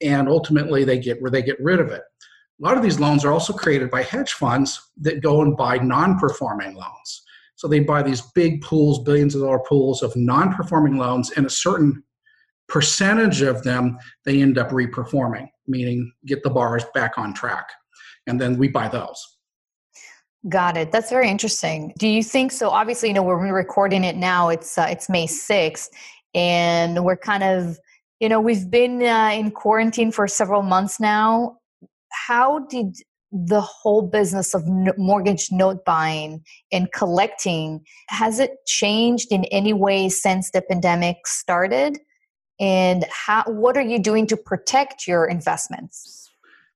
and 0.01 0.29
ultimately 0.29 0.85
they 0.85 0.99
get 0.99 1.21
where 1.21 1.31
they 1.31 1.43
get 1.43 1.61
rid 1.61 1.81
of 1.81 1.91
it. 1.91 2.03
A 2.61 2.65
lot 2.65 2.77
of 2.77 2.83
these 2.83 3.01
loans 3.01 3.25
are 3.25 3.33
also 3.33 3.53
created 3.53 3.91
by 3.91 4.03
hedge 4.03 4.33
funds 4.35 4.81
that 5.01 5.23
go 5.23 5.43
and 5.43 5.57
buy 5.57 5.79
non-performing 5.79 6.75
loans 6.75 7.23
so 7.63 7.69
they 7.69 7.79
buy 7.79 8.03
these 8.03 8.23
big 8.35 8.61
pools, 8.61 9.05
billions 9.05 9.37
of 9.37 9.43
dollar 9.43 9.61
pools 9.61 10.03
of 10.03 10.13
non 10.17 10.53
performing 10.53 10.99
loans, 10.99 11.31
and 11.37 11.47
a 11.47 11.51
certain 11.51 12.03
percentage 12.67 13.41
of 13.41 13.63
them 13.63 13.97
they 14.25 14.43
end 14.43 14.59
up 14.59 14.71
reperforming, 14.71 15.47
meaning 15.69 16.13
get 16.27 16.43
the 16.43 16.51
bars 16.51 16.83
back 16.93 17.19
on 17.19 17.33
track. 17.33 17.69
And 18.27 18.41
then 18.41 18.59
we 18.59 18.67
buy 18.67 18.89
those. 18.89 19.25
Got 20.49 20.77
it. 20.77 20.91
That's 20.91 21.09
very 21.09 21.29
interesting. 21.29 21.93
Do 22.01 22.09
you 22.09 22.25
think 22.25 22.51
so? 22.51 22.69
Obviously, 22.69 23.11
you 23.11 23.15
know, 23.15 23.23
we're 23.23 23.55
recording 23.55 24.03
it 24.03 24.17
now. 24.17 24.49
It's 24.49 24.77
uh, 24.77 24.89
it's 24.91 25.09
May 25.09 25.29
sixth, 25.29 25.89
and 26.35 27.05
we're 27.05 27.17
kind 27.17 27.45
of, 27.45 27.79
you 28.19 28.29
know, 28.29 28.41
we've 28.41 28.69
been 28.69 29.01
uh, 29.05 29.31
in 29.33 29.53
quarantine 29.53 30.11
for 30.11 30.27
several 30.27 30.63
months 30.63 30.99
now. 30.99 31.59
How 32.11 32.59
did 32.59 32.97
the 33.33 33.63
whole 33.63 34.03
business 34.03 34.55
of 34.55 34.63
mortgage 34.99 35.49
note 35.51 35.85
buying 35.87 36.45
and 36.71 36.93
collecting 36.93 37.81
has 38.09 38.39
it 38.39 38.51
changed 38.67 39.33
in 39.33 39.45
any 39.47 39.73
way 39.73 40.09
since 40.11 40.51
the 40.51 40.61
pandemic 40.61 41.17
started 41.27 41.99
and 42.61 43.07
how 43.11 43.43
what 43.47 43.77
are 43.77 43.83
you 43.83 43.99
doing 43.99 44.27
to 44.27 44.37
protect 44.37 45.07
your 45.07 45.25
investments 45.25 46.31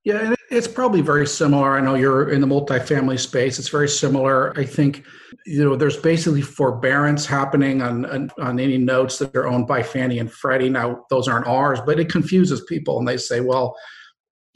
Yeah, 0.04 0.34
it's 0.50 0.68
probably 0.68 1.00
very 1.00 1.26
similar. 1.26 1.76
I 1.76 1.80
know 1.80 1.96
you're 1.96 2.30
in 2.30 2.40
the 2.40 2.46
multifamily 2.46 3.18
space. 3.18 3.58
It's 3.58 3.68
very 3.68 3.88
similar. 3.88 4.58
I 4.58 4.64
think 4.64 5.04
you 5.44 5.64
know 5.64 5.76
there's 5.76 5.96
basically 5.96 6.42
forbearance 6.42 7.26
happening 7.26 7.82
on, 7.82 8.06
on, 8.06 8.30
on 8.38 8.60
any 8.60 8.78
notes 8.78 9.18
that 9.18 9.34
are 9.34 9.46
owned 9.46 9.66
by 9.66 9.82
Fannie 9.82 10.20
and 10.20 10.32
Freddie. 10.32 10.70
Now 10.70 11.04
those 11.10 11.28
aren't 11.28 11.48
ours, 11.48 11.80
but 11.84 11.98
it 11.98 12.08
confuses 12.08 12.62
people, 12.68 12.98
and 12.98 13.06
they 13.06 13.16
say, 13.16 13.40
well, 13.40 13.76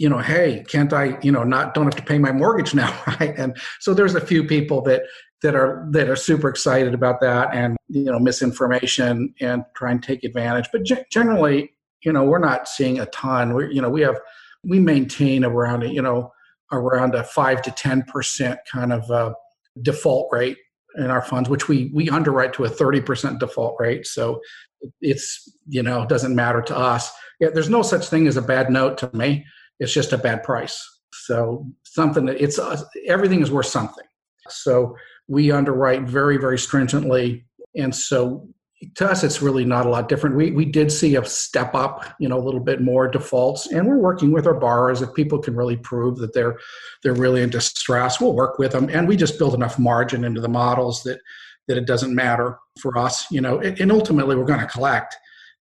you 0.00 0.08
know, 0.08 0.16
hey, 0.16 0.64
can't 0.66 0.94
I, 0.94 1.18
you 1.20 1.30
know, 1.30 1.44
not 1.44 1.74
don't 1.74 1.84
have 1.84 1.94
to 1.96 2.02
pay 2.02 2.18
my 2.18 2.32
mortgage 2.32 2.74
now, 2.74 2.90
right? 3.20 3.38
And 3.38 3.54
so 3.80 3.92
there's 3.92 4.14
a 4.14 4.20
few 4.20 4.42
people 4.44 4.80
that 4.82 5.02
that 5.42 5.54
are 5.54 5.86
that 5.90 6.08
are 6.08 6.16
super 6.16 6.48
excited 6.48 6.94
about 6.94 7.20
that, 7.20 7.54
and 7.54 7.76
you 7.88 8.04
know, 8.04 8.18
misinformation 8.18 9.34
and 9.40 9.62
try 9.76 9.90
and 9.90 10.02
take 10.02 10.24
advantage. 10.24 10.70
But 10.72 10.84
generally, 11.10 11.74
you 12.02 12.14
know, 12.14 12.24
we're 12.24 12.38
not 12.38 12.66
seeing 12.66 12.98
a 12.98 13.06
ton. 13.06 13.52
We, 13.52 13.74
you 13.74 13.82
know, 13.82 13.90
we 13.90 14.00
have 14.00 14.18
we 14.64 14.80
maintain 14.80 15.44
around 15.44 15.82
you 15.82 16.00
know 16.00 16.32
around 16.72 17.14
a 17.14 17.22
five 17.22 17.60
to 17.62 17.70
ten 17.70 18.02
percent 18.04 18.58
kind 18.72 18.94
of 18.94 19.10
uh, 19.10 19.34
default 19.82 20.28
rate 20.32 20.56
in 20.96 21.10
our 21.10 21.20
funds, 21.20 21.50
which 21.50 21.68
we 21.68 21.90
we 21.92 22.08
underwrite 22.08 22.54
to 22.54 22.64
a 22.64 22.70
thirty 22.70 23.02
percent 23.02 23.38
default 23.38 23.76
rate. 23.78 24.06
So 24.06 24.40
it's 25.02 25.46
you 25.68 25.82
know 25.82 26.06
doesn't 26.06 26.34
matter 26.34 26.62
to 26.62 26.78
us. 26.78 27.12
Yeah, 27.38 27.50
there's 27.52 27.68
no 27.68 27.82
such 27.82 28.08
thing 28.08 28.26
as 28.26 28.38
a 28.38 28.42
bad 28.42 28.70
note 28.70 28.96
to 28.98 29.14
me 29.14 29.44
it's 29.80 29.92
just 29.92 30.12
a 30.12 30.18
bad 30.18 30.44
price. 30.44 30.80
So 31.12 31.66
something 31.84 32.26
that 32.26 32.40
it's 32.40 32.58
uh, 32.58 32.80
everything 33.06 33.42
is 33.42 33.50
worth 33.50 33.66
something. 33.66 34.06
So 34.48 34.96
we 35.26 35.50
underwrite 35.50 36.02
very 36.02 36.36
very 36.36 36.58
stringently, 36.58 37.44
and 37.74 37.94
so 37.94 38.48
to 38.94 39.10
us 39.10 39.22
it's 39.22 39.42
really 39.42 39.64
not 39.64 39.86
a 39.86 39.88
lot 39.88 40.08
different. 40.08 40.36
We 40.36 40.52
we 40.52 40.64
did 40.64 40.92
see 40.92 41.16
a 41.16 41.24
step 41.24 41.74
up, 41.74 42.04
you 42.20 42.28
know, 42.28 42.38
a 42.38 42.44
little 42.44 42.60
bit 42.60 42.80
more 42.80 43.08
defaults, 43.08 43.66
and 43.72 43.86
we're 43.86 43.98
working 43.98 44.32
with 44.32 44.46
our 44.46 44.58
borrowers 44.58 45.02
if 45.02 45.12
people 45.14 45.38
can 45.38 45.56
really 45.56 45.76
prove 45.76 46.18
that 46.18 46.34
they're 46.34 46.58
they're 47.02 47.14
really 47.14 47.42
in 47.42 47.50
distress. 47.50 48.20
We'll 48.20 48.34
work 48.34 48.58
with 48.58 48.72
them, 48.72 48.88
and 48.90 49.08
we 49.08 49.16
just 49.16 49.38
build 49.38 49.54
enough 49.54 49.78
margin 49.78 50.24
into 50.24 50.40
the 50.40 50.48
models 50.48 51.02
that 51.04 51.20
that 51.68 51.76
it 51.76 51.86
doesn't 51.86 52.14
matter 52.14 52.58
for 52.80 52.96
us, 52.98 53.30
you 53.30 53.40
know. 53.40 53.60
And 53.60 53.92
ultimately, 53.92 54.36
we're 54.36 54.44
going 54.44 54.60
to 54.60 54.66
collect. 54.66 55.16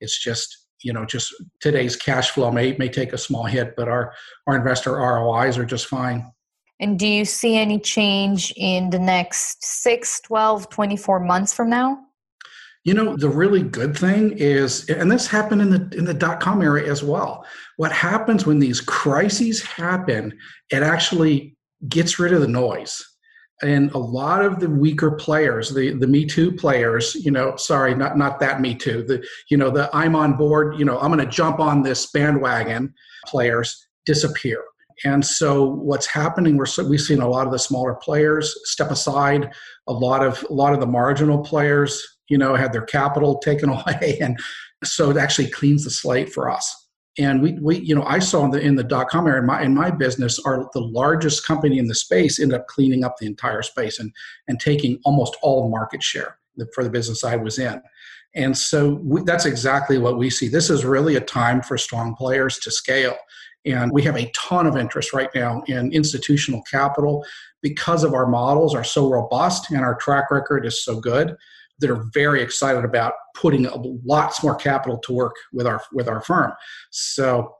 It's 0.00 0.18
just 0.18 0.61
you 0.82 0.92
know 0.92 1.04
just 1.04 1.34
today's 1.60 1.96
cash 1.96 2.30
flow 2.30 2.50
may 2.50 2.76
may 2.78 2.88
take 2.88 3.12
a 3.12 3.18
small 3.18 3.44
hit 3.44 3.74
but 3.76 3.88
our 3.88 4.12
our 4.46 4.56
investor 4.56 4.92
rois 4.92 5.58
are 5.58 5.64
just 5.64 5.86
fine. 5.86 6.30
And 6.80 6.98
do 6.98 7.06
you 7.06 7.24
see 7.24 7.56
any 7.56 7.78
change 7.78 8.52
in 8.56 8.90
the 8.90 8.98
next 8.98 9.64
6 9.64 10.20
12 10.22 10.68
24 10.68 11.20
months 11.20 11.52
from 11.52 11.70
now? 11.70 11.98
You 12.84 12.94
know 12.94 13.16
the 13.16 13.28
really 13.28 13.62
good 13.62 13.96
thing 13.96 14.36
is 14.38 14.88
and 14.88 15.10
this 15.10 15.26
happened 15.26 15.62
in 15.62 15.70
the 15.70 15.96
in 15.96 16.04
the 16.04 16.14
dot 16.14 16.40
com 16.40 16.62
era 16.62 16.84
as 16.84 17.02
well. 17.02 17.46
What 17.76 17.92
happens 17.92 18.46
when 18.46 18.58
these 18.58 18.80
crises 18.80 19.62
happen 19.62 20.36
it 20.70 20.82
actually 20.82 21.56
gets 21.88 22.18
rid 22.18 22.32
of 22.32 22.40
the 22.40 22.48
noise 22.48 23.04
and 23.62 23.92
a 23.92 23.98
lot 23.98 24.44
of 24.44 24.58
the 24.58 24.68
weaker 24.68 25.12
players, 25.12 25.72
the 25.72 25.92
the 25.92 26.06
Me 26.06 26.26
Too 26.26 26.52
players, 26.52 27.14
you 27.14 27.30
know, 27.30 27.56
sorry, 27.56 27.94
not 27.94 28.18
not 28.18 28.40
that 28.40 28.60
Me 28.60 28.74
Too, 28.74 29.02
the 29.02 29.24
you 29.50 29.56
know 29.56 29.70
the 29.70 29.88
I'm 29.92 30.16
on 30.16 30.36
board, 30.36 30.78
you 30.78 30.84
know, 30.84 30.98
I'm 30.98 31.12
going 31.12 31.24
to 31.24 31.30
jump 31.30 31.60
on 31.60 31.82
this 31.82 32.10
bandwagon 32.10 32.92
players 33.26 33.86
disappear. 34.04 34.62
And 35.04 35.24
so 35.24 35.64
what's 35.64 36.06
happening? 36.06 36.56
We're 36.56 36.66
we've 36.88 37.00
seen 37.00 37.20
a 37.20 37.28
lot 37.28 37.46
of 37.46 37.52
the 37.52 37.58
smaller 37.58 37.94
players 37.94 38.54
step 38.64 38.90
aside. 38.90 39.50
A 39.88 39.92
lot 39.92 40.24
of 40.24 40.44
a 40.50 40.52
lot 40.52 40.74
of 40.74 40.80
the 40.80 40.86
marginal 40.86 41.38
players, 41.38 42.02
you 42.28 42.38
know, 42.38 42.54
had 42.54 42.72
their 42.72 42.82
capital 42.84 43.38
taken 43.44 43.68
away, 43.68 44.18
and 44.20 44.38
so 44.84 45.10
it 45.10 45.16
actually 45.16 45.48
cleans 45.48 45.84
the 45.84 45.90
slate 45.90 46.32
for 46.32 46.50
us 46.50 46.81
and 47.18 47.42
we, 47.42 47.52
we 47.60 47.78
you 47.78 47.94
know 47.94 48.04
i 48.04 48.18
saw 48.18 48.44
in 48.44 48.50
the 48.50 48.60
in 48.60 48.74
the 48.74 48.84
dot 48.84 49.08
com 49.08 49.26
area 49.26 49.40
in 49.40 49.46
my, 49.46 49.62
in 49.62 49.74
my 49.74 49.90
business 49.90 50.38
are 50.46 50.70
the 50.72 50.80
largest 50.80 51.46
company 51.46 51.78
in 51.78 51.86
the 51.86 51.94
space 51.94 52.40
end 52.40 52.54
up 52.54 52.66
cleaning 52.68 53.04
up 53.04 53.16
the 53.18 53.26
entire 53.26 53.62
space 53.62 53.98
and 53.98 54.10
and 54.48 54.58
taking 54.60 54.98
almost 55.04 55.36
all 55.42 55.68
market 55.68 56.02
share 56.02 56.38
for 56.74 56.82
the 56.84 56.90
business 56.90 57.22
i 57.24 57.36
was 57.36 57.58
in. 57.58 57.80
And 58.34 58.56
so 58.56 59.00
we, 59.02 59.22
that's 59.22 59.44
exactly 59.44 59.98
what 59.98 60.18
we 60.18 60.30
see. 60.30 60.48
This 60.48 60.70
is 60.70 60.84
really 60.84 61.16
a 61.16 61.20
time 61.20 61.62
for 61.62 61.76
strong 61.76 62.14
players 62.14 62.58
to 62.60 62.70
scale. 62.70 63.16
And 63.64 63.92
we 63.92 64.02
have 64.02 64.16
a 64.16 64.30
ton 64.34 64.66
of 64.66 64.76
interest 64.76 65.12
right 65.12 65.28
now 65.34 65.62
in 65.66 65.92
institutional 65.92 66.62
capital. 66.62 67.24
Because 67.60 68.02
of 68.02 68.14
our 68.14 68.26
models 68.26 68.74
are 68.74 68.84
so 68.84 69.08
robust 69.08 69.70
and 69.70 69.80
our 69.80 69.94
track 69.96 70.30
record 70.30 70.66
is 70.66 70.82
so 70.82 70.98
good 70.98 71.36
that 71.80 71.90
are 71.90 72.04
very 72.14 72.42
excited 72.42 72.84
about 72.84 73.14
putting 73.36 73.68
lots 74.04 74.42
more 74.42 74.54
capital 74.54 74.98
to 74.98 75.12
work 75.12 75.34
with 75.52 75.66
our 75.66 75.82
with 75.92 76.08
our 76.08 76.20
firm. 76.22 76.52
So 76.90 77.54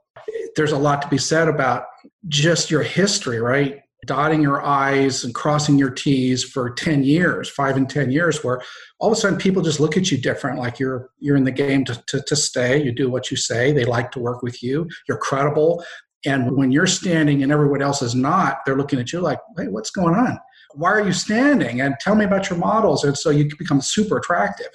there's 0.55 0.71
a 0.71 0.77
lot 0.77 1.01
to 1.01 1.07
be 1.07 1.17
said 1.17 1.47
about 1.47 1.85
just 2.27 2.71
your 2.71 2.83
history, 2.83 3.39
right? 3.39 3.81
Dotting 4.05 4.41
your 4.41 4.63
I's 4.63 5.23
and 5.23 5.33
crossing 5.33 5.77
your 5.77 5.89
T's 5.89 6.43
for 6.43 6.71
10 6.71 7.03
years, 7.03 7.49
five 7.49 7.77
and 7.77 7.89
10 7.89 8.11
years, 8.11 8.43
where 8.43 8.61
all 8.99 9.11
of 9.11 9.17
a 9.17 9.19
sudden 9.19 9.39
people 9.39 9.61
just 9.61 9.79
look 9.79 9.95
at 9.95 10.11
you 10.11 10.17
different, 10.17 10.59
like 10.59 10.77
you're 10.77 11.09
you're 11.19 11.37
in 11.37 11.45
the 11.45 11.51
game 11.51 11.85
to, 11.85 12.03
to, 12.07 12.21
to 12.21 12.35
stay, 12.35 12.83
you 12.83 12.91
do 12.91 13.09
what 13.09 13.31
you 13.31 13.37
say, 13.37 13.71
they 13.71 13.85
like 13.85 14.11
to 14.11 14.19
work 14.19 14.43
with 14.43 14.61
you, 14.61 14.87
you're 15.07 15.17
credible. 15.17 15.83
And 16.25 16.55
when 16.55 16.71
you're 16.71 16.87
standing 16.87 17.43
and 17.43 17.51
everyone 17.51 17.81
else 17.81 18.01
is 18.01 18.15
not, 18.15 18.59
they're 18.65 18.77
looking 18.77 18.99
at 18.99 19.11
you 19.11 19.19
like, 19.19 19.39
hey, 19.57 19.67
what's 19.67 19.89
going 19.89 20.15
on? 20.15 20.39
Why 20.73 20.91
are 20.91 21.05
you 21.05 21.13
standing? 21.13 21.81
And 21.81 21.95
tell 21.99 22.15
me 22.15 22.25
about 22.25 22.49
your 22.49 22.59
models. 22.59 23.03
And 23.03 23.17
so 23.17 23.29
you 23.29 23.49
become 23.57 23.81
super 23.81 24.17
attractive. 24.17 24.69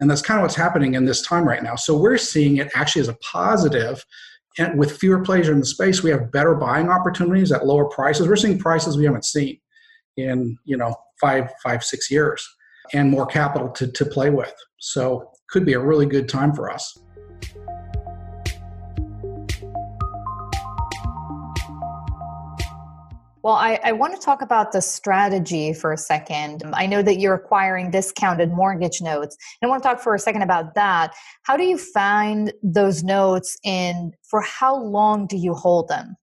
And 0.00 0.10
that's 0.10 0.22
kind 0.22 0.38
of 0.38 0.42
what's 0.42 0.54
happening 0.54 0.94
in 0.94 1.04
this 1.04 1.22
time 1.22 1.46
right 1.46 1.62
now. 1.62 1.74
So 1.74 1.96
we're 1.96 2.18
seeing 2.18 2.58
it 2.58 2.70
actually 2.74 3.02
as 3.02 3.08
a 3.08 3.14
positive. 3.14 4.04
And 4.58 4.78
with 4.78 4.96
fewer 4.96 5.22
players 5.22 5.48
in 5.48 5.60
the 5.60 5.66
space, 5.66 6.02
we 6.02 6.10
have 6.10 6.30
better 6.30 6.54
buying 6.54 6.88
opportunities 6.88 7.52
at 7.52 7.66
lower 7.66 7.86
prices. 7.86 8.28
We're 8.28 8.36
seeing 8.36 8.58
prices 8.58 8.96
we 8.96 9.04
haven't 9.04 9.24
seen 9.24 9.58
in, 10.16 10.56
you 10.64 10.76
know, 10.76 10.94
five, 11.20 11.50
five, 11.62 11.82
six 11.82 12.10
years 12.10 12.46
and 12.92 13.10
more 13.10 13.26
capital 13.26 13.68
to, 13.70 13.90
to 13.90 14.04
play 14.04 14.30
with. 14.30 14.54
So 14.78 15.30
could 15.48 15.64
be 15.64 15.74
a 15.74 15.80
really 15.80 16.06
good 16.06 16.28
time 16.28 16.54
for 16.54 16.70
us. 16.70 16.98
Well, 23.42 23.54
I, 23.54 23.78
I, 23.84 23.92
want 23.92 24.14
to 24.14 24.20
talk 24.20 24.42
about 24.42 24.72
the 24.72 24.80
strategy 24.80 25.72
for 25.72 25.92
a 25.92 25.96
second. 25.96 26.62
I 26.72 26.86
know 26.86 27.02
that 27.02 27.18
you're 27.20 27.34
acquiring 27.34 27.90
discounted 27.90 28.50
mortgage 28.50 29.00
notes. 29.00 29.36
And 29.60 29.68
I 29.68 29.70
want 29.70 29.82
to 29.82 29.88
talk 29.88 30.00
for 30.00 30.14
a 30.14 30.18
second 30.18 30.42
about 30.42 30.74
that. 30.74 31.14
How 31.44 31.56
do 31.56 31.64
you 31.64 31.78
find 31.78 32.52
those 32.62 33.04
notes 33.04 33.56
and 33.64 34.14
for 34.28 34.40
how 34.40 34.76
long 34.76 35.26
do 35.26 35.36
you 35.36 35.54
hold 35.54 35.88
them? 35.88 36.16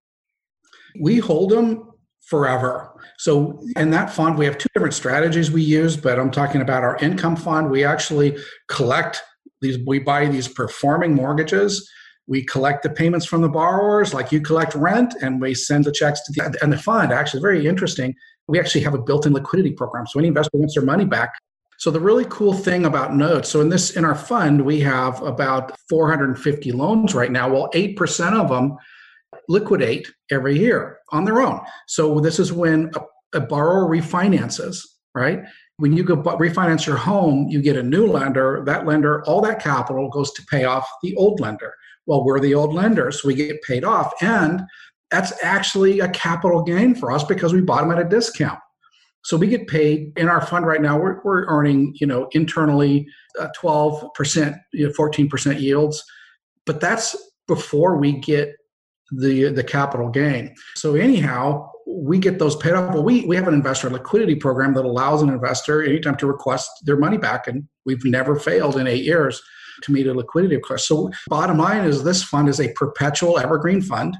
We 1.00 1.19
hold 1.19 1.51
them 1.51 1.89
forever. 2.22 2.91
So 3.17 3.63
in 3.77 3.91
that 3.91 4.10
fund, 4.10 4.38
we 4.38 4.45
have 4.45 4.57
two 4.57 4.69
different 4.74 4.93
strategies 4.93 5.51
we 5.51 5.62
use, 5.62 5.95
but 5.95 6.19
I'm 6.19 6.31
talking 6.31 6.62
about 6.62 6.84
our 6.84 6.98
income 6.98 7.36
fund. 7.36 7.69
We 7.69 7.84
actually 7.86 8.38
collect 8.67 9.22
these, 9.62 9.77
we 9.86 10.00
buy 10.00 10.27
these 10.27 10.48
performing 10.48 11.15
mortgages 11.15 11.89
we 12.27 12.44
collect 12.44 12.84
the 12.84 12.89
payments 12.89 13.25
from 13.25 13.41
the 13.41 13.50
borrowers 13.50 14.13
like 14.13 14.32
you 14.32 14.41
collect 14.41 14.74
rent 14.75 15.13
and 15.22 15.39
we 15.39 15.53
send 15.53 15.86
the 15.86 15.91
checks 15.91 16.22
to 16.22 16.32
the 16.32 16.58
and 16.62 16.72
the 16.74 16.77
fund. 16.77 17.12
Actually 17.12 17.41
very 17.41 17.67
interesting. 17.67 18.15
We 18.48 18.60
actually 18.60 18.82
have 18.82 18.94
a 18.94 19.01
built-in 19.01 19.34
liquidity 19.34 19.72
program 19.72 20.05
so 20.08 20.20
any 20.20 20.27
investor 20.27 20.58
wants 20.58 20.75
their 20.75 20.84
money 20.84 21.05
back. 21.05 21.34
So 21.77 21.91
the 21.91 22.00
really 22.00 22.25
cool 22.29 22.53
thing 22.53 22.86
about 22.86 23.15
notes 23.15 23.50
so 23.50 23.62
in 23.62 23.70
this 23.70 23.96
in 23.96 24.05
our 24.05 24.15
fund 24.15 24.62
we 24.63 24.79
have 24.82 25.22
about 25.22 25.77
450 25.89 26.72
loans 26.72 27.13
right 27.13 27.32
now. 27.32 27.50
Well 27.50 27.70
8% 27.74 28.34
of 28.34 28.50
them 28.50 28.77
liquidate 29.48 30.12
every 30.32 30.58
year 30.58 31.00
on 31.12 31.25
their 31.25 31.41
own. 31.41 31.60
So 31.88 32.20
this 32.20 32.39
is 32.39 32.51
when 32.51 32.91
a, 32.96 33.38
a 33.38 33.41
borrower 33.41 33.89
refinances 33.89 34.79
right 35.13 35.41
when 35.77 35.91
you 35.91 36.03
go 36.03 36.15
refinance 36.15 36.86
your 36.86 36.98
home 36.98 37.48
you 37.50 37.62
get 37.62 37.75
a 37.75 37.84
new 37.84 38.08
lender 38.08 38.63
that 38.65 38.86
lender 38.86 39.24
all 39.25 39.41
that 39.41 39.62
capital 39.62 40.10
goes 40.10 40.32
to 40.32 40.44
pay 40.50 40.63
off 40.63 40.88
the 41.03 41.15
old 41.15 41.39
lender 41.39 41.74
well, 42.05 42.24
we're 42.24 42.39
the 42.39 42.53
old 42.53 42.74
lender, 42.74 43.12
so 43.12 43.27
we 43.27 43.36
get 43.36 43.62
paid 43.63 43.84
off. 43.84 44.13
And 44.22 44.62
that's 45.12 45.34
actually 45.44 46.00
a 46.00 46.10
capital 46.10 46.63
gain 46.63 46.96
for 46.96 47.12
us 47.12 47.24
because 47.24 47.53
we 47.53 47.62
bought 47.62 47.82
them 47.82 47.91
at 47.91 48.00
a 48.00 48.10
discount. 48.10 48.60
So 49.24 49.38
we 49.38 49.48
get 49.48 49.67
paid 49.67 50.13
in 50.17 50.27
our 50.27 50.46
fund 50.46 50.67
right 50.67 50.82
now. 50.82 51.00
We're, 51.00 51.20
we're 51.24 51.46
earning, 51.48 51.96
you 52.00 52.05
know, 52.05 52.27
internally 52.34 53.08
uh, 53.39 53.48
12%, 53.60 54.60
you 54.74 54.88
know, 54.88 54.94
14% 54.94 55.60
yields, 55.60 56.03
but 56.65 56.79
that's 56.79 57.15
before 57.48 57.98
we 57.98 58.13
get 58.13 58.50
the 59.12 59.51
the 59.51 59.63
capital 59.63 60.09
gain. 60.09 60.55
So 60.75 60.95
anyhow, 60.95 61.69
we 61.88 62.17
get 62.19 62.39
those 62.39 62.55
paid 62.55 62.74
off. 62.74 62.93
Well, 62.93 63.03
we 63.03 63.25
we 63.25 63.35
have 63.35 63.47
an 63.47 63.53
investor 63.53 63.89
liquidity 63.89 64.35
program 64.35 64.74
that 64.74 64.85
allows 64.85 65.21
an 65.21 65.29
investor 65.29 65.83
anytime 65.83 66.17
to 66.17 66.27
request 66.27 66.69
their 66.83 66.97
money 66.97 67.17
back, 67.17 67.47
and 67.47 67.67
we've 67.85 68.03
never 68.05 68.35
failed 68.35 68.77
in 68.77 68.88
eight 68.88 69.03
years 69.03 69.41
to 69.83 69.91
meet 69.91 70.07
a 70.07 70.13
liquidity 70.13 70.55
request. 70.55 70.88
So, 70.88 71.12
bottom 71.27 71.57
line 71.57 71.85
is 71.85 72.03
this 72.03 72.24
fund 72.24 72.50
is 72.50 72.59
a 72.59 72.71
perpetual 72.74 73.39
evergreen 73.39 73.81
fund 73.81 74.17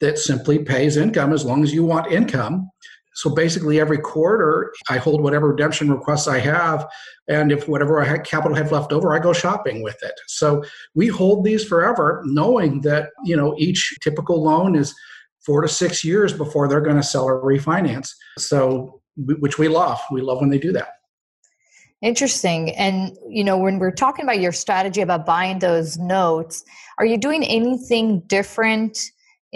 that 0.00 0.18
simply 0.18 0.58
pays 0.58 0.96
income 0.96 1.32
as 1.32 1.44
long 1.44 1.62
as 1.62 1.72
you 1.72 1.84
want 1.84 2.12
income. 2.12 2.70
So 3.16 3.30
basically, 3.30 3.80
every 3.80 3.98
quarter, 3.98 4.72
I 4.88 4.98
hold 4.98 5.22
whatever 5.22 5.48
redemption 5.48 5.90
requests 5.90 6.28
I 6.28 6.38
have, 6.38 6.86
and 7.28 7.50
if 7.50 7.66
whatever 7.66 8.00
I 8.00 8.04
had 8.04 8.24
capital 8.24 8.56
have 8.56 8.70
left 8.70 8.92
over, 8.92 9.14
I 9.14 9.18
go 9.18 9.32
shopping 9.32 9.82
with 9.82 9.96
it. 10.02 10.14
So 10.28 10.62
we 10.94 11.08
hold 11.08 11.44
these 11.44 11.64
forever, 11.64 12.22
knowing 12.26 12.82
that 12.82 13.08
you 13.24 13.36
know 13.36 13.54
each 13.58 13.96
typical 14.02 14.44
loan 14.44 14.76
is 14.76 14.94
four 15.46 15.62
to 15.62 15.68
six 15.68 16.04
years 16.04 16.32
before 16.32 16.68
they're 16.68 16.80
going 16.80 16.96
to 16.96 17.02
sell 17.02 17.24
or 17.24 17.42
refinance. 17.42 18.10
So, 18.38 19.00
which 19.16 19.58
we 19.58 19.68
love. 19.68 20.00
We 20.10 20.20
love 20.20 20.40
when 20.40 20.50
they 20.50 20.58
do 20.58 20.72
that. 20.72 20.88
Interesting. 22.02 22.70
And, 22.76 23.16
you 23.28 23.42
know, 23.42 23.56
when 23.56 23.78
we're 23.78 23.90
talking 23.90 24.24
about 24.24 24.40
your 24.40 24.52
strategy 24.52 25.00
about 25.00 25.24
buying 25.24 25.60
those 25.60 25.96
notes, 25.96 26.62
are 26.98 27.06
you 27.06 27.16
doing 27.16 27.42
anything 27.44 28.20
different 28.26 28.98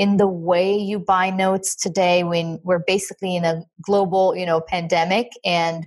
in 0.01 0.17
the 0.17 0.27
way 0.27 0.75
you 0.75 0.99
buy 0.99 1.29
notes 1.29 1.77
today 1.77 2.25
when 2.25 2.59
we're 2.65 2.83
basically 2.87 3.37
in 3.37 3.45
a 3.45 3.63
global, 3.83 4.35
you 4.35 4.47
know, 4.47 4.63
pandemic 4.63 5.29
and 5.45 5.87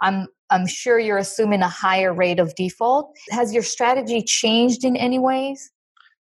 I'm 0.00 0.28
I'm 0.48 0.66
sure 0.66 0.98
you're 0.98 1.18
assuming 1.18 1.60
a 1.60 1.68
higher 1.68 2.14
rate 2.14 2.40
of 2.40 2.54
default. 2.54 3.10
Has 3.30 3.52
your 3.52 3.62
strategy 3.62 4.22
changed 4.22 4.82
in 4.82 4.96
any 4.96 5.18
ways? 5.18 5.70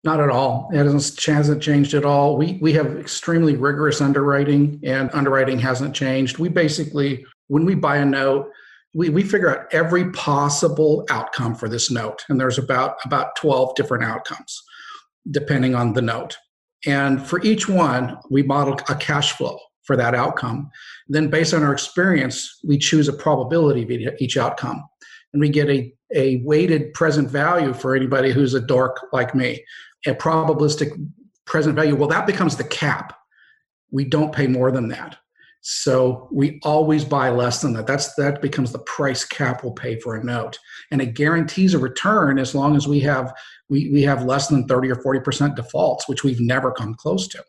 Not 0.03 0.19
at 0.19 0.29
all. 0.29 0.69
It 0.73 0.85
hasn't 0.85 1.61
changed 1.61 1.93
at 1.93 2.03
all. 2.03 2.35
We 2.35 2.59
we 2.61 2.73
have 2.73 2.97
extremely 2.97 3.55
rigorous 3.55 4.01
underwriting, 4.01 4.81
and 4.83 5.09
underwriting 5.13 5.59
hasn't 5.59 5.95
changed. 5.95 6.39
We 6.39 6.49
basically, 6.49 7.25
when 7.47 7.63
we 7.63 7.75
buy 7.75 7.97
a 7.97 8.05
note, 8.05 8.49
we, 8.93 9.09
we 9.09 9.23
figure 9.23 9.49
out 9.49 9.73
every 9.73 10.11
possible 10.11 11.05
outcome 11.09 11.55
for 11.55 11.69
this 11.69 11.89
note, 11.89 12.25
and 12.27 12.37
there's 12.37 12.57
about 12.57 12.97
about 13.05 13.37
twelve 13.37 13.75
different 13.75 14.03
outcomes, 14.03 14.61
depending 15.31 15.73
on 15.73 15.93
the 15.93 16.01
note. 16.01 16.37
And 16.85 17.25
for 17.25 17.41
each 17.43 17.69
one, 17.69 18.17
we 18.29 18.43
model 18.43 18.79
a 18.89 18.95
cash 18.95 19.33
flow 19.33 19.57
for 19.83 19.95
that 19.97 20.15
outcome. 20.15 20.69
Then, 21.07 21.29
based 21.29 21.53
on 21.53 21.63
our 21.63 21.73
experience, 21.73 22.59
we 22.63 22.77
choose 22.77 23.07
a 23.07 23.13
probability 23.13 24.05
of 24.05 24.13
each 24.19 24.37
outcome. 24.37 24.83
And 25.33 25.41
we 25.41 25.49
get 25.49 25.69
a, 25.69 25.93
a 26.13 26.37
weighted 26.43 26.93
present 26.93 27.29
value 27.29 27.73
for 27.73 27.95
anybody 27.95 28.31
who's 28.31 28.53
a 28.53 28.61
dork 28.61 29.07
like 29.11 29.33
me, 29.33 29.63
a 30.05 30.13
probabilistic 30.13 30.91
present 31.45 31.75
value. 31.75 31.95
Well, 31.95 32.09
that 32.09 32.27
becomes 32.27 32.55
the 32.55 32.63
cap. 32.63 33.17
We 33.91 34.05
don't 34.05 34.33
pay 34.33 34.47
more 34.47 34.71
than 34.71 34.89
that. 34.89 35.17
So 35.65 36.27
we 36.29 36.59
always 36.63 37.05
buy 37.05 37.29
less 37.29 37.61
than 37.61 37.71
that. 37.73 37.87
That's 37.87 38.13
that 38.15 38.41
becomes 38.41 38.73
the 38.73 38.79
price 38.79 39.23
cap 39.23 39.63
we'll 39.63 39.71
pay 39.71 39.97
for 39.97 40.15
a 40.15 40.23
note. 40.23 40.59
And 40.91 41.01
it 41.01 41.13
guarantees 41.13 41.73
a 41.73 41.79
return 41.79 42.37
as 42.37 42.53
long 42.53 42.75
as 42.75 42.85
we 42.85 42.99
have 43.01 43.33
we, 43.69 43.89
we 43.91 44.03
have 44.03 44.23
less 44.25 44.47
than 44.47 44.67
30 44.67 44.91
or 44.91 44.95
40% 44.95 45.55
defaults, 45.55 46.07
which 46.07 46.23
we've 46.23 46.39
never 46.39 46.71
come 46.71 46.95
close 46.95 47.27
to. 47.29 47.43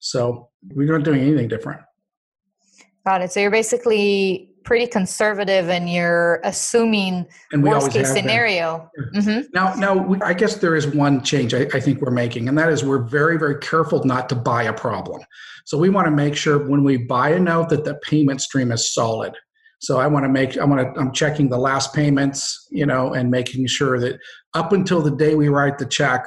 So 0.00 0.48
we're 0.74 0.96
not 0.96 1.04
doing 1.04 1.20
anything 1.20 1.48
different. 1.48 1.80
Got 3.06 3.22
it. 3.22 3.32
So 3.32 3.40
you're 3.40 3.50
basically 3.50 4.52
pretty 4.64 4.86
conservative 4.86 5.68
and 5.68 5.90
you're 5.90 6.40
assuming 6.44 7.26
and 7.52 7.62
worst 7.62 7.90
case 7.90 8.12
scenario. 8.12 8.90
Mm-hmm. 9.14 9.50
Now, 9.52 9.74
now 9.74 9.96
we, 9.96 10.20
I 10.22 10.34
guess 10.34 10.56
there 10.56 10.76
is 10.76 10.86
one 10.86 11.22
change 11.22 11.52
I, 11.52 11.62
I, 11.74 11.80
think 11.80 12.00
we're 12.00 12.12
making, 12.12 12.48
and 12.48 12.56
that 12.58 12.68
is 12.68 12.84
we're 12.84 13.02
very, 13.02 13.38
very 13.38 13.58
careful 13.58 14.04
not 14.04 14.28
to 14.28 14.36
buy 14.36 14.64
a 14.64 14.72
problem. 14.72 15.22
So 15.64 15.78
we 15.78 15.88
want 15.90 16.06
to 16.06 16.10
make 16.10 16.36
sure 16.36 16.58
when 16.58 16.84
we 16.84 16.96
buy 16.96 17.30
a 17.30 17.40
note 17.40 17.70
that 17.70 17.84
the 17.84 17.94
payment 17.96 18.40
stream 18.40 18.72
is 18.72 18.92
solid. 18.92 19.34
So 19.82 19.98
I 19.98 20.06
want 20.06 20.24
to 20.24 20.28
make 20.28 20.56
I 20.56 20.64
want 20.64 20.94
to 20.94 21.00
I'm 21.00 21.12
checking 21.12 21.48
the 21.48 21.58
last 21.58 21.92
payments, 21.92 22.68
you 22.70 22.86
know, 22.86 23.14
and 23.14 23.30
making 23.30 23.66
sure 23.66 23.98
that 23.98 24.20
up 24.54 24.72
until 24.72 25.02
the 25.02 25.10
day 25.10 25.34
we 25.34 25.48
write 25.48 25.78
the 25.78 25.86
check, 25.86 26.24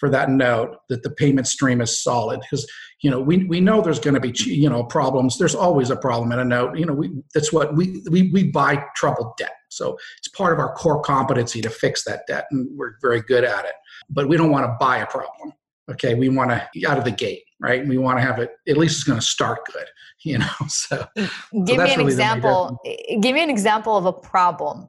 for 0.00 0.08
that 0.10 0.30
note 0.30 0.76
that 0.88 1.02
the 1.02 1.10
payment 1.10 1.46
stream 1.46 1.80
is 1.80 2.02
solid. 2.02 2.40
Because 2.40 2.66
you 3.02 3.10
know 3.10 3.20
we, 3.20 3.44
we 3.44 3.60
know 3.60 3.80
there's 3.80 4.00
going 4.00 4.14
to 4.14 4.20
be 4.20 4.32
you 4.44 4.68
know 4.68 4.84
problems. 4.84 5.38
There's 5.38 5.54
always 5.54 5.90
a 5.90 5.96
problem 5.96 6.32
in 6.32 6.38
a 6.38 6.44
note. 6.44 6.78
You 6.78 6.86
know 6.86 6.94
we 6.94 7.10
that's 7.34 7.52
what 7.52 7.76
we, 7.76 8.02
we 8.10 8.30
we 8.30 8.44
buy 8.44 8.82
troubled 8.96 9.36
debt. 9.36 9.54
So 9.68 9.96
it's 10.18 10.28
part 10.28 10.52
of 10.52 10.58
our 10.58 10.74
core 10.74 11.02
competency 11.02 11.60
to 11.60 11.70
fix 11.70 12.04
that 12.04 12.22
debt 12.26 12.46
and 12.50 12.68
we're 12.76 12.94
very 13.02 13.20
good 13.20 13.44
at 13.44 13.64
it. 13.64 13.74
But 14.08 14.28
we 14.28 14.36
don't 14.36 14.50
want 14.50 14.66
to 14.66 14.76
buy 14.80 14.98
a 14.98 15.06
problem 15.06 15.52
okay 15.90 16.14
we 16.14 16.28
want 16.28 16.50
to 16.50 16.86
out 16.86 16.98
of 16.98 17.04
the 17.04 17.10
gate 17.10 17.42
right 17.60 17.86
we 17.86 17.98
want 17.98 18.18
to 18.18 18.22
have 18.22 18.38
it 18.38 18.50
at 18.68 18.76
least 18.76 18.96
it's 18.96 19.04
going 19.04 19.18
to 19.18 19.24
start 19.24 19.60
good 19.72 19.86
you 20.24 20.38
know 20.38 20.46
so 20.68 21.06
give 21.16 21.28
so 21.76 21.84
me 21.84 21.92
an 21.92 21.98
really 21.98 22.04
example 22.04 22.80
eh, 22.86 23.18
give 23.20 23.34
me 23.34 23.42
an 23.42 23.50
example 23.50 23.96
of 23.96 24.06
a 24.06 24.12
problem 24.12 24.88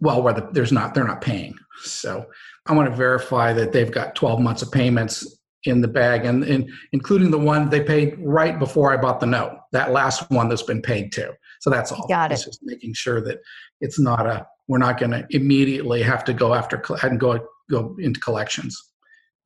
well 0.00 0.22
where 0.22 0.34
the, 0.34 0.48
there's 0.52 0.72
not 0.72 0.94
they're 0.94 1.06
not 1.06 1.20
paying 1.20 1.54
so 1.82 2.26
I 2.66 2.74
want 2.74 2.90
to 2.90 2.96
verify 2.96 3.52
that 3.52 3.72
they've 3.72 3.90
got 3.90 4.14
12 4.14 4.40
months 4.40 4.62
of 4.62 4.72
payments 4.72 5.38
in 5.64 5.80
the 5.80 5.88
bag, 5.88 6.24
and, 6.24 6.44
and 6.44 6.70
including 6.92 7.30
the 7.30 7.38
one 7.38 7.68
they 7.70 7.82
paid 7.82 8.16
right 8.18 8.58
before 8.58 8.92
I 8.92 8.96
bought 8.96 9.20
the 9.20 9.26
note. 9.26 9.58
That 9.72 9.92
last 9.92 10.30
one 10.30 10.48
that's 10.48 10.62
been 10.62 10.82
paid 10.82 11.12
too. 11.12 11.32
So 11.60 11.70
that's 11.70 11.90
all. 11.90 12.06
Got 12.06 12.30
it. 12.30 12.34
It's 12.34 12.44
just 12.44 12.60
making 12.62 12.94
sure 12.94 13.20
that 13.22 13.38
it's 13.80 13.98
not 13.98 14.26
a. 14.26 14.46
We're 14.68 14.78
not 14.78 14.98
going 14.98 15.12
to 15.12 15.26
immediately 15.30 16.02
have 16.02 16.24
to 16.24 16.32
go 16.32 16.54
after 16.54 16.82
and 17.02 17.20
go 17.20 17.38
go 17.70 17.96
into 17.98 18.20
collections 18.20 18.80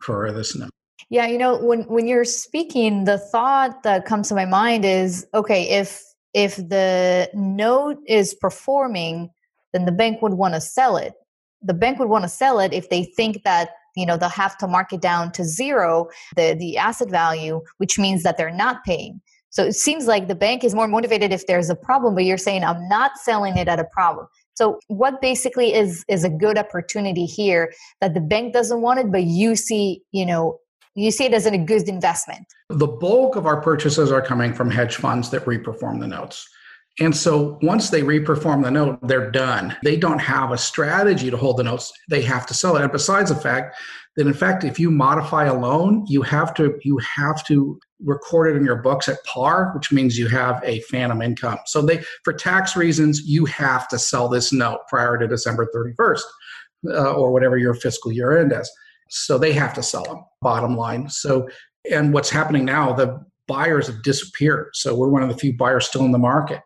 for 0.00 0.30
this 0.32 0.56
note. 0.56 0.70
Yeah, 1.08 1.26
you 1.26 1.38
know, 1.38 1.56
when 1.58 1.82
when 1.82 2.06
you're 2.06 2.24
speaking, 2.24 3.04
the 3.04 3.18
thought 3.18 3.82
that 3.82 4.04
comes 4.04 4.28
to 4.28 4.34
my 4.34 4.44
mind 4.44 4.84
is, 4.84 5.26
okay, 5.34 5.68
if 5.68 6.04
if 6.34 6.56
the 6.56 7.28
note 7.34 7.98
is 8.06 8.34
performing, 8.34 9.30
then 9.72 9.86
the 9.86 9.92
bank 9.92 10.22
would 10.22 10.34
want 10.34 10.54
to 10.54 10.60
sell 10.60 10.96
it. 10.96 11.14
The 11.62 11.74
bank 11.74 11.98
would 11.98 12.08
want 12.08 12.24
to 12.24 12.28
sell 12.28 12.60
it 12.60 12.72
if 12.72 12.90
they 12.90 13.04
think 13.04 13.42
that 13.44 13.70
you 13.96 14.06
know 14.06 14.16
they'll 14.16 14.28
have 14.28 14.56
to 14.58 14.68
mark 14.68 14.92
it 14.92 15.00
down 15.00 15.32
to 15.32 15.44
zero 15.44 16.08
the 16.36 16.54
the 16.58 16.78
asset 16.78 17.10
value 17.10 17.60
which 17.78 17.98
means 17.98 18.22
that 18.22 18.36
they're 18.36 18.52
not 18.52 18.84
paying. 18.84 19.20
So 19.52 19.64
it 19.64 19.72
seems 19.72 20.06
like 20.06 20.28
the 20.28 20.36
bank 20.36 20.62
is 20.62 20.76
more 20.76 20.86
motivated 20.86 21.32
if 21.32 21.48
there's 21.48 21.70
a 21.70 21.74
problem 21.74 22.14
but 22.14 22.24
you're 22.24 22.38
saying 22.38 22.62
i'm 22.62 22.88
not 22.88 23.18
selling 23.18 23.56
it 23.56 23.66
at 23.66 23.80
a 23.80 23.84
problem 23.84 24.28
so 24.60 24.78
what 24.88 25.20
basically 25.20 25.72
is 25.72 26.04
is 26.08 26.22
a 26.22 26.28
good 26.28 26.58
opportunity 26.58 27.24
here 27.24 27.72
that 28.00 28.12
the 28.14 28.20
bank 28.20 28.52
doesn't 28.52 28.82
want 28.82 29.00
it 29.00 29.10
but 29.10 29.24
you 29.24 29.56
see 29.56 30.02
you 30.12 30.26
know 30.26 30.58
you 30.94 31.10
see 31.10 31.24
it 31.24 31.32
as 31.32 31.46
a 31.46 31.56
good 31.56 31.88
investment 31.88 32.46
the 32.68 32.86
bulk 32.86 33.36
of 33.36 33.46
our 33.46 33.60
purchases 33.60 34.12
are 34.12 34.22
coming 34.22 34.52
from 34.52 34.70
hedge 34.70 34.96
funds 34.96 35.30
that 35.30 35.44
reperform 35.46 36.00
the 36.00 36.06
notes 36.06 36.46
and 36.98 37.16
so 37.16 37.58
once 37.62 37.88
they 37.88 38.02
reperform 38.02 38.64
the 38.64 38.70
note, 38.70 38.98
they're 39.06 39.30
done. 39.30 39.76
They 39.82 39.96
don't 39.96 40.18
have 40.18 40.50
a 40.50 40.58
strategy 40.58 41.30
to 41.30 41.36
hold 41.36 41.56
the 41.56 41.62
notes. 41.62 41.92
They 42.10 42.20
have 42.22 42.46
to 42.46 42.52
sell 42.52 42.76
it. 42.76 42.82
And 42.82 42.92
besides 42.92 43.30
the 43.30 43.36
fact 43.36 43.76
that 44.16 44.26
in 44.26 44.34
fact, 44.34 44.64
if 44.64 44.78
you 44.78 44.90
modify 44.90 45.44
a 45.44 45.54
loan, 45.54 46.04
you 46.08 46.20
have 46.22 46.52
to 46.54 46.78
you 46.82 46.98
have 46.98 47.46
to 47.46 47.78
record 48.04 48.48
it 48.48 48.56
in 48.56 48.64
your 48.64 48.76
books 48.76 49.08
at 49.08 49.22
par, 49.24 49.72
which 49.74 49.92
means 49.92 50.18
you 50.18 50.28
have 50.28 50.62
a 50.64 50.80
phantom 50.82 51.22
income. 51.22 51.58
So 51.66 51.82
they 51.82 52.02
for 52.24 52.32
tax 52.32 52.76
reasons, 52.76 53.22
you 53.22 53.44
have 53.46 53.88
to 53.88 53.98
sell 53.98 54.28
this 54.28 54.52
note 54.52 54.80
prior 54.88 55.18
to 55.18 55.26
December 55.26 55.68
31st 55.74 56.22
uh, 56.88 57.12
or 57.14 57.32
whatever 57.32 57.56
your 57.56 57.74
fiscal 57.74 58.12
year 58.12 58.38
end 58.38 58.52
is. 58.52 58.70
So 59.08 59.38
they 59.38 59.52
have 59.52 59.74
to 59.74 59.82
sell 59.82 60.04
them, 60.04 60.24
bottom 60.40 60.76
line. 60.76 61.08
So 61.08 61.48
and 61.90 62.12
what's 62.12 62.30
happening 62.30 62.64
now, 62.64 62.92
the 62.92 63.24
buyers 63.46 63.86
have 63.86 64.02
disappeared. 64.02 64.70
So 64.74 64.94
we're 64.94 65.08
one 65.08 65.22
of 65.22 65.28
the 65.28 65.36
few 65.36 65.56
buyers 65.56 65.86
still 65.86 66.04
in 66.04 66.12
the 66.12 66.18
market. 66.18 66.60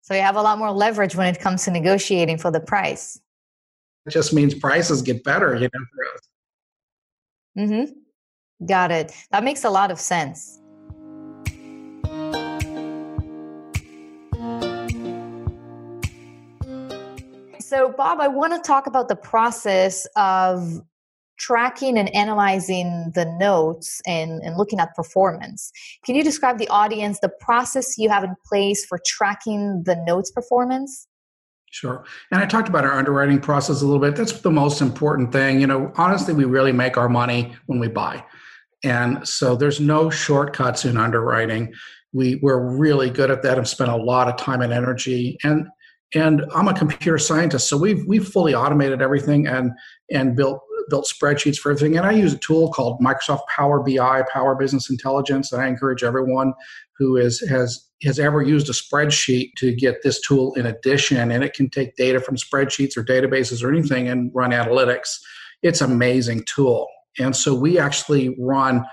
So 0.00 0.14
you 0.14 0.22
have 0.22 0.36
a 0.36 0.42
lot 0.42 0.58
more 0.58 0.72
leverage 0.72 1.14
when 1.14 1.32
it 1.32 1.40
comes 1.40 1.64
to 1.64 1.70
negotiating 1.70 2.38
for 2.38 2.50
the 2.50 2.60
price. 2.60 3.20
It 4.06 4.10
just 4.10 4.32
means 4.32 4.54
prices 4.54 5.02
get 5.02 5.22
better, 5.22 5.54
you 5.54 5.68
know, 5.72 5.84
for 5.94 6.14
us. 6.14 6.20
Mm-hmm. 7.58 7.99
Got 8.66 8.90
it. 8.90 9.12
That 9.30 9.42
makes 9.42 9.64
a 9.64 9.70
lot 9.70 9.90
of 9.90 9.98
sense. 9.98 10.60
So, 17.60 17.94
Bob, 17.96 18.20
I 18.20 18.28
want 18.28 18.52
to 18.52 18.60
talk 18.66 18.86
about 18.86 19.08
the 19.08 19.16
process 19.16 20.06
of 20.16 20.80
tracking 21.38 21.96
and 21.96 22.14
analyzing 22.14 23.12
the 23.14 23.24
notes 23.38 24.02
and, 24.06 24.42
and 24.42 24.56
looking 24.56 24.78
at 24.78 24.94
performance. 24.94 25.72
Can 26.04 26.14
you 26.14 26.22
describe 26.22 26.58
the 26.58 26.68
audience 26.68 27.20
the 27.20 27.30
process 27.40 27.96
you 27.96 28.10
have 28.10 28.24
in 28.24 28.34
place 28.44 28.84
for 28.84 29.00
tracking 29.06 29.84
the 29.84 29.96
notes 30.06 30.30
performance? 30.30 31.06
Sure. 31.70 32.04
And 32.32 32.42
I 32.42 32.46
talked 32.46 32.68
about 32.68 32.84
our 32.84 32.98
underwriting 32.98 33.40
process 33.40 33.80
a 33.80 33.86
little 33.86 34.00
bit. 34.00 34.16
That's 34.16 34.32
the 34.40 34.50
most 34.50 34.82
important 34.82 35.32
thing. 35.32 35.60
You 35.60 35.68
know, 35.68 35.92
honestly, 35.96 36.34
we 36.34 36.44
really 36.44 36.72
make 36.72 36.96
our 36.96 37.08
money 37.08 37.54
when 37.66 37.78
we 37.78 37.88
buy. 37.88 38.22
And 38.82 39.26
so 39.26 39.56
there's 39.56 39.80
no 39.80 40.10
shortcuts 40.10 40.84
in 40.84 40.96
underwriting. 40.96 41.72
We, 42.12 42.36
we're 42.36 42.76
really 42.76 43.10
good 43.10 43.30
at 43.30 43.42
that 43.42 43.58
and 43.58 43.68
spent 43.68 43.90
a 43.90 43.96
lot 43.96 44.28
of 44.28 44.36
time 44.36 44.62
and 44.62 44.72
energy. 44.72 45.38
And 45.44 45.66
and 46.12 46.44
I'm 46.52 46.66
a 46.66 46.74
computer 46.74 47.18
scientist, 47.18 47.68
so 47.68 47.76
we've 47.76 48.04
we've 48.04 48.26
fully 48.26 48.52
automated 48.52 49.00
everything 49.00 49.46
and 49.46 49.70
and 50.10 50.34
built 50.34 50.60
built 50.90 51.06
spreadsheets 51.06 51.56
for 51.56 51.70
everything. 51.70 51.96
And 51.96 52.04
I 52.04 52.12
use 52.12 52.34
a 52.34 52.38
tool 52.38 52.70
called 52.72 53.00
Microsoft 53.00 53.42
Power 53.54 53.80
BI, 53.80 54.24
Power 54.30 54.54
Business 54.56 54.90
Intelligence. 54.90 55.52
And 55.52 55.62
I 55.62 55.68
encourage 55.68 56.02
everyone 56.02 56.52
who 56.98 57.16
is, 57.16 57.40
has 57.48 57.86
has 58.02 58.18
ever 58.18 58.42
used 58.42 58.68
a 58.68 58.72
spreadsheet 58.72 59.50
to 59.58 59.74
get 59.74 60.02
this 60.02 60.20
tool 60.20 60.54
in 60.54 60.66
addition. 60.66 61.30
And 61.30 61.44
it 61.44 61.52
can 61.52 61.70
take 61.70 61.96
data 61.96 62.18
from 62.18 62.36
spreadsheets 62.36 62.96
or 62.96 63.04
databases 63.04 63.62
or 63.62 63.70
anything 63.70 64.08
and 64.08 64.30
run 64.34 64.50
analytics. 64.50 65.18
It's 65.62 65.80
an 65.80 65.92
amazing 65.92 66.44
tool. 66.46 66.88
And 67.18 67.34
so 67.34 67.54
we 67.54 67.78
actually 67.78 68.36
run 68.38 68.84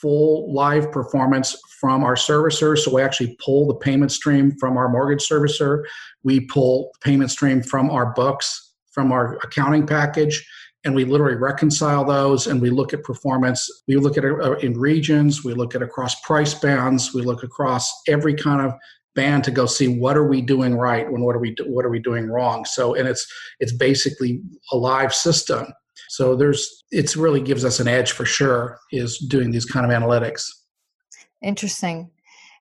full 0.00 0.52
live 0.52 0.90
performance 0.92 1.56
from 1.80 2.04
our 2.04 2.14
servicer. 2.14 2.76
So 2.76 2.94
we 2.94 3.02
actually 3.02 3.36
pull 3.44 3.66
the 3.66 3.74
payment 3.74 4.12
stream 4.12 4.52
from 4.58 4.76
our 4.76 4.88
mortgage 4.88 5.26
servicer. 5.26 5.84
We 6.22 6.40
pull 6.46 6.90
the 6.94 7.10
payment 7.10 7.30
stream 7.30 7.62
from 7.62 7.90
our 7.90 8.12
books, 8.12 8.74
from 8.92 9.12
our 9.12 9.36
accounting 9.38 9.86
package 9.86 10.44
and 10.84 10.94
we 10.94 11.04
literally 11.04 11.36
reconcile 11.36 12.04
those 12.04 12.46
and 12.46 12.60
we 12.60 12.70
look 12.70 12.92
at 12.92 13.02
performance 13.02 13.68
we 13.86 13.96
look 13.96 14.16
at 14.16 14.24
it 14.24 14.32
uh, 14.40 14.52
in 14.58 14.78
regions 14.78 15.44
we 15.44 15.54
look 15.54 15.74
at 15.74 15.82
across 15.82 16.20
price 16.22 16.54
bands 16.54 17.12
we 17.14 17.22
look 17.22 17.42
across 17.42 17.92
every 18.08 18.34
kind 18.34 18.60
of 18.60 18.72
band 19.14 19.42
to 19.44 19.50
go 19.50 19.66
see 19.66 19.98
what 19.98 20.16
are 20.16 20.26
we 20.26 20.40
doing 20.40 20.76
right 20.76 21.06
and 21.06 21.22
what 21.22 21.34
are 21.34 21.40
we 21.40 21.54
what 21.66 21.84
are 21.84 21.90
we 21.90 21.98
doing 21.98 22.28
wrong 22.28 22.64
so 22.64 22.94
and 22.94 23.08
it's 23.08 23.26
it's 23.58 23.72
basically 23.72 24.40
a 24.72 24.76
live 24.76 25.14
system 25.14 25.66
so 26.08 26.34
there's 26.36 26.84
it's 26.90 27.16
really 27.16 27.40
gives 27.40 27.64
us 27.64 27.80
an 27.80 27.88
edge 27.88 28.12
for 28.12 28.24
sure 28.24 28.78
is 28.92 29.18
doing 29.18 29.50
these 29.50 29.64
kind 29.64 29.84
of 29.84 29.92
analytics 29.92 30.44
interesting 31.42 32.10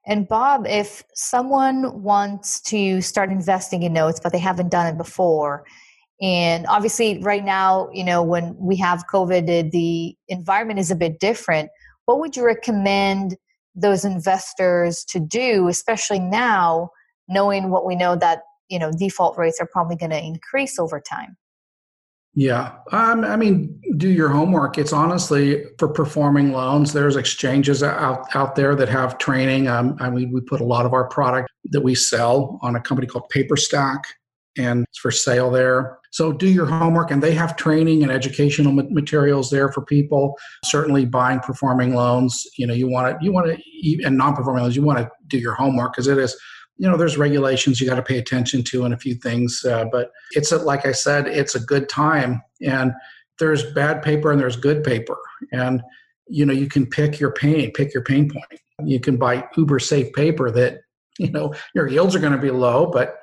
and 0.08 0.28
Bob, 0.28 0.66
if 0.66 1.04
someone 1.14 2.02
wants 2.02 2.62
to 2.62 3.00
start 3.00 3.32
investing 3.32 3.84
in 3.84 3.94
notes, 3.94 4.20
but 4.20 4.32
they 4.32 4.40
haven't 4.40 4.72
done 4.72 4.88
it 4.88 4.98
before, 4.98 5.66
and 6.22 6.66
obviously 6.68 7.22
right 7.22 7.46
now, 7.46 7.90
you 7.94 8.04
know, 8.04 8.22
when 8.22 8.56
we 8.58 8.76
have 8.78 9.06
COVID, 9.12 9.72
the 9.72 10.16
environment 10.28 10.80
is 10.80 10.92
a 10.92 10.96
bit 10.96 11.20
different. 11.20 11.70
What 12.06 12.20
would 12.20 12.36
you 12.36 12.46
recommend 12.46 13.38
those 13.74 14.04
investors 14.04 15.06
to 15.10 15.20
do, 15.20 15.70
especially 15.70 16.20
now, 16.20 16.90
knowing 17.30 17.70
what 17.70 17.86
we 17.86 17.96
know 17.96 18.16
that, 18.18 18.42
you 18.68 18.80
know, 18.80 18.92
default 18.92 19.38
rates 19.38 19.60
are 19.62 19.70
probably 19.72 19.96
going 19.96 20.10
to 20.10 20.22
increase 20.22 20.78
over 20.78 21.00
time? 21.00 21.38
Yeah. 22.40 22.76
Um, 22.94 23.26
I 23.26 23.36
mean, 23.36 23.82
do 23.98 24.08
your 24.08 24.30
homework. 24.30 24.78
It's 24.78 24.94
honestly 24.94 25.66
for 25.78 25.90
performing 25.90 26.54
loans. 26.54 26.94
There's 26.94 27.18
exchanges 27.18 27.84
out, 27.84 28.34
out 28.34 28.56
there 28.56 28.76
that 28.76 28.88
have 28.88 29.18
training. 29.18 29.68
Um, 29.68 29.98
I 30.00 30.10
mean, 30.10 30.32
we 30.32 30.40
put 30.40 30.62
a 30.62 30.64
lot 30.64 30.86
of 30.86 30.94
our 30.94 31.10
product 31.10 31.52
that 31.66 31.82
we 31.82 31.96
sell 31.96 32.58
on 32.62 32.78
a 32.78 32.80
company 32.80 33.08
called 33.08 33.30
Paperstac 33.30 34.04
and 34.58 34.86
it's 34.88 35.00
for 35.00 35.12
sale 35.12 35.52
there. 35.52 36.00
So 36.12 36.32
do 36.32 36.48
your 36.48 36.66
homework, 36.66 37.12
and 37.12 37.22
they 37.22 37.34
have 37.34 37.58
training 37.58 38.04
and 38.04 38.12
educational 38.12 38.72
materials 38.74 39.50
there 39.50 39.72
for 39.72 39.82
people. 39.82 40.36
Certainly, 40.66 41.06
buying 41.06 41.40
performing 41.40 41.94
loans, 41.94 42.48
you 42.58 42.66
know, 42.66 42.74
you 42.74 42.90
want 42.90 43.20
to, 43.20 43.24
you 43.24 43.32
want 43.32 43.48
to, 43.48 44.04
and 44.04 44.18
non-performing 44.18 44.64
loans, 44.64 44.76
you 44.76 44.82
want 44.82 45.00
to 45.00 45.10
do 45.28 45.38
your 45.38 45.54
homework 45.54 45.94
because 45.94 46.08
it 46.08 46.18
is 46.18 46.36
you 46.80 46.90
know 46.90 46.98
there's 46.98 47.18
regulations 47.18 47.80
you 47.80 47.88
got 47.88 47.96
to 47.96 48.02
pay 48.02 48.18
attention 48.18 48.64
to 48.64 48.86
and 48.86 48.94
a 48.94 48.98
few 48.98 49.14
things 49.14 49.64
uh, 49.66 49.86
but 49.92 50.12
it's 50.32 50.52
a, 50.52 50.58
like 50.58 50.86
i 50.86 50.92
said 50.92 51.28
it's 51.28 51.54
a 51.54 51.60
good 51.60 51.88
time 51.88 52.42
and 52.66 52.94
there's 53.40 53.64
bad 53.72 54.04
paper 54.04 54.32
and 54.32 54.40
there's 54.40 54.58
good 54.58 54.84
paper. 54.84 55.18
And 55.52 55.82
you 56.28 56.46
know 56.46 56.54
you 56.54 56.68
can 56.68 56.86
pick 56.86 57.20
your 57.20 57.32
pain 57.32 57.72
pick 57.72 57.92
your 57.94 58.04
pain 58.04 58.30
point. 58.30 58.62
You 58.84 59.00
can 59.00 59.18
buy 59.18 59.48
uber 59.58 59.80
safe 59.80 60.14
paper 60.14 60.52
that 60.52 60.82
you 61.18 61.32
know 61.32 61.56
your 61.74 61.88
yields 61.88 62.16
are 62.16 62.20
going 62.20 62.34
to 62.34 62.42
be 62.42 62.52
low 62.52 62.86
but 62.86 63.16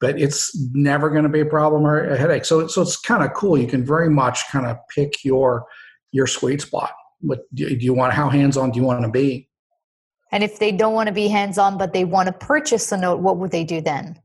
but 0.00 0.20
it's 0.20 0.54
never 0.72 1.08
going 1.08 1.22
to 1.22 1.28
be 1.28 1.40
a 1.40 1.46
problem 1.46 1.86
or 1.86 2.10
a 2.10 2.16
headache. 2.18 2.44
So, 2.44 2.66
so 2.66 2.82
it's 2.82 2.96
kind 2.96 3.22
of 3.22 3.32
cool. 3.32 3.56
You 3.56 3.66
can 3.66 3.86
very 3.86 4.10
much 4.10 4.46
kind 4.50 4.66
of 4.66 4.76
pick 4.94 5.24
your 5.24 5.66
your 6.12 6.26
sweet 6.26 6.60
spot. 6.60 6.92
What 7.20 7.40
do 7.54 7.66
you 7.66 7.94
want 7.94 8.12
how 8.12 8.28
hands 8.28 8.56
on 8.56 8.70
do 8.70 8.78
you 8.78 8.84
want 8.84 9.02
to 9.02 9.10
be 9.10 9.48
and 10.34 10.42
if 10.42 10.58
they 10.58 10.72
don't 10.72 10.94
want 10.94 11.06
to 11.06 11.12
be 11.12 11.28
hands 11.28 11.58
on, 11.58 11.78
but 11.78 11.92
they 11.92 12.04
want 12.04 12.26
to 12.26 12.32
purchase 12.32 12.90
a 12.90 12.96
note, 12.96 13.20
what 13.20 13.36
would 13.36 13.52
they 13.52 13.62
do 13.62 13.80
then? 13.80 14.20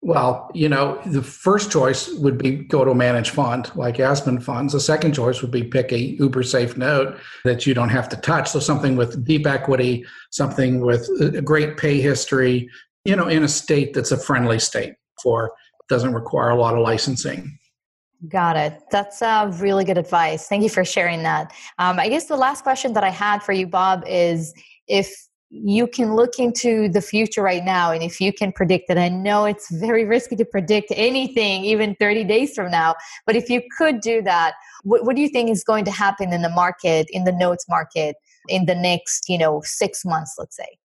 Well, 0.00 0.50
you 0.54 0.70
know, 0.70 0.98
the 1.04 1.22
first 1.22 1.70
choice 1.70 2.08
would 2.14 2.38
be 2.38 2.52
go 2.52 2.86
to 2.86 2.92
a 2.92 2.94
managed 2.94 3.32
fund 3.32 3.70
like 3.74 4.00
Aspen 4.00 4.40
Funds. 4.40 4.72
The 4.72 4.80
second 4.80 5.12
choice 5.12 5.42
would 5.42 5.50
be 5.50 5.62
pick 5.62 5.92
a 5.92 5.98
uber 5.98 6.42
safe 6.42 6.78
note 6.78 7.18
that 7.44 7.66
you 7.66 7.74
don't 7.74 7.90
have 7.90 8.08
to 8.10 8.16
touch. 8.16 8.48
So 8.48 8.60
something 8.60 8.96
with 8.96 9.26
deep 9.26 9.46
equity, 9.46 10.06
something 10.30 10.80
with 10.80 11.06
a 11.20 11.42
great 11.42 11.76
pay 11.76 12.00
history, 12.00 12.70
you 13.04 13.14
know, 13.14 13.28
in 13.28 13.42
a 13.42 13.48
state 13.48 13.92
that's 13.92 14.12
a 14.12 14.16
friendly 14.16 14.58
state 14.58 14.94
for 15.22 15.52
doesn't 15.90 16.14
require 16.14 16.48
a 16.48 16.56
lot 16.56 16.74
of 16.74 16.80
licensing. 16.80 17.58
Got 18.28 18.56
it. 18.56 18.80
That's 18.90 19.20
uh, 19.20 19.52
really 19.56 19.84
good 19.84 19.98
advice. 19.98 20.48
Thank 20.48 20.62
you 20.62 20.70
for 20.70 20.84
sharing 20.84 21.22
that. 21.24 21.52
Um, 21.78 22.00
I 22.00 22.08
guess 22.08 22.24
the 22.24 22.36
last 22.36 22.62
question 22.62 22.94
that 22.94 23.04
I 23.04 23.10
had 23.10 23.42
for 23.42 23.52
you, 23.52 23.66
Bob, 23.66 24.02
is 24.06 24.54
if 24.88 25.25
you 25.50 25.86
can 25.86 26.14
look 26.14 26.38
into 26.38 26.88
the 26.88 27.00
future 27.00 27.40
right 27.40 27.64
now 27.64 27.92
and 27.92 28.02
if 28.02 28.20
you 28.20 28.32
can 28.32 28.50
predict 28.50 28.90
it 28.90 28.98
i 28.98 29.08
know 29.08 29.44
it's 29.44 29.70
very 29.70 30.04
risky 30.04 30.34
to 30.34 30.44
predict 30.44 30.92
anything 30.96 31.64
even 31.64 31.94
30 32.00 32.24
days 32.24 32.54
from 32.54 32.70
now 32.70 32.94
but 33.26 33.36
if 33.36 33.48
you 33.48 33.62
could 33.78 34.00
do 34.00 34.20
that 34.22 34.54
what, 34.82 35.04
what 35.04 35.14
do 35.14 35.22
you 35.22 35.28
think 35.28 35.48
is 35.48 35.62
going 35.62 35.84
to 35.84 35.90
happen 35.90 36.32
in 36.32 36.42
the 36.42 36.48
market 36.48 37.06
in 37.10 37.24
the 37.24 37.32
notes 37.32 37.68
market 37.68 38.16
in 38.48 38.66
the 38.66 38.74
next 38.74 39.28
you 39.28 39.38
know 39.38 39.60
six 39.64 40.04
months 40.04 40.34
let's 40.38 40.56
say? 40.56 40.78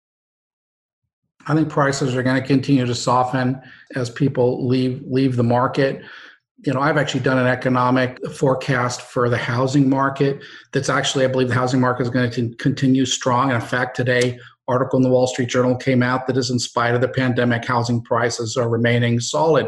I 1.48 1.56
think 1.56 1.70
prices 1.70 2.16
are 2.16 2.22
going 2.22 2.40
to 2.40 2.46
continue 2.46 2.86
to 2.86 2.94
soften 2.94 3.62
as 3.96 4.10
people 4.10 4.68
leave 4.68 5.02
leave 5.08 5.36
the 5.36 5.44
market 5.44 6.02
you 6.66 6.74
know, 6.74 6.82
I've 6.82 6.98
actually 6.98 7.22
done 7.22 7.38
an 7.38 7.48
economic 7.48 8.18
forecast 8.32 9.02
for 9.02 9.30
the 9.30 9.38
housing 9.38 9.90
market. 9.90 10.44
That's 10.74 10.90
actually, 10.90 11.24
I 11.24 11.30
believe, 11.30 11.48
the 11.48 11.54
housing 11.54 11.80
market 11.80 12.04
is 12.04 12.10
going 12.10 12.30
to 12.32 12.56
continue 12.56 13.06
strong. 13.06 13.52
in 13.52 13.62
fact, 13.62 13.96
today, 13.96 14.40
article 14.68 14.98
in 14.98 15.04
the 15.04 15.10
Wall 15.10 15.26
Street 15.26 15.50
Journal 15.50 15.76
came 15.76 16.04
out 16.04 16.28
that 16.28 16.38
is, 16.38 16.50
in 16.50 16.60
spite 16.60 16.96
of 16.96 17.02
the 17.02 17.08
pandemic, 17.08 17.66
housing 17.66 18.02
prices 18.02 18.58
are 18.58 18.70
remaining 18.70 19.20
solid. 19.20 19.68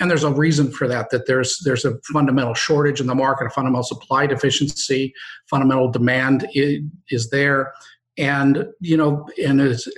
And 0.00 0.08
there's 0.08 0.24
a 0.24 0.32
reason 0.32 0.70
for 0.70 0.86
that. 0.86 1.10
That 1.10 1.26
there's 1.26 1.58
there's 1.64 1.84
a 1.84 1.98
fundamental 2.12 2.54
shortage 2.54 3.00
in 3.00 3.08
the 3.08 3.16
market, 3.16 3.48
a 3.48 3.50
fundamental 3.50 3.82
supply 3.82 4.26
deficiency, 4.28 5.12
fundamental 5.50 5.90
demand 5.90 6.48
is, 6.54 6.82
is 7.10 7.30
there, 7.30 7.72
and 8.16 8.64
you 8.80 8.96
know, 8.96 9.28
and 9.44 9.60
it's 9.60 9.88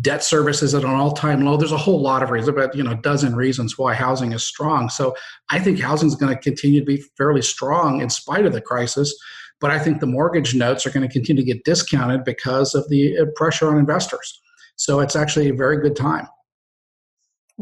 debt 0.00 0.24
service 0.24 0.62
is 0.62 0.74
at 0.74 0.82
an 0.82 0.90
all-time 0.90 1.44
low. 1.44 1.56
There's 1.56 1.72
a 1.72 1.76
whole 1.76 2.00
lot 2.00 2.22
of 2.22 2.30
reasons 2.30 2.48
about 2.48 2.74
you 2.74 2.82
know 2.82 2.92
a 2.92 2.96
dozen 2.96 3.36
reasons 3.36 3.78
why 3.78 3.94
housing 3.94 4.32
is 4.32 4.44
strong. 4.44 4.88
So 4.88 5.14
i 5.50 5.58
think 5.58 5.80
housing 5.80 6.08
is 6.08 6.14
going 6.14 6.34
to 6.34 6.40
continue 6.40 6.80
to 6.80 6.86
be 6.86 7.02
fairly 7.16 7.42
strong 7.42 8.00
in 8.00 8.10
spite 8.10 8.46
of 8.46 8.52
the 8.52 8.60
crisis 8.60 9.16
but 9.60 9.70
i 9.70 9.78
think 9.78 10.00
the 10.00 10.06
mortgage 10.06 10.54
notes 10.54 10.86
are 10.86 10.90
going 10.90 11.06
to 11.06 11.12
continue 11.12 11.42
to 11.42 11.52
get 11.52 11.64
discounted 11.64 12.24
because 12.24 12.74
of 12.74 12.88
the 12.88 13.18
uh, 13.18 13.24
pressure 13.36 13.68
on 13.68 13.78
investors. 13.78 14.40
So 14.76 15.00
it's 15.00 15.16
actually 15.16 15.48
a 15.48 15.54
very 15.54 15.80
good 15.80 15.96
time. 15.96 16.26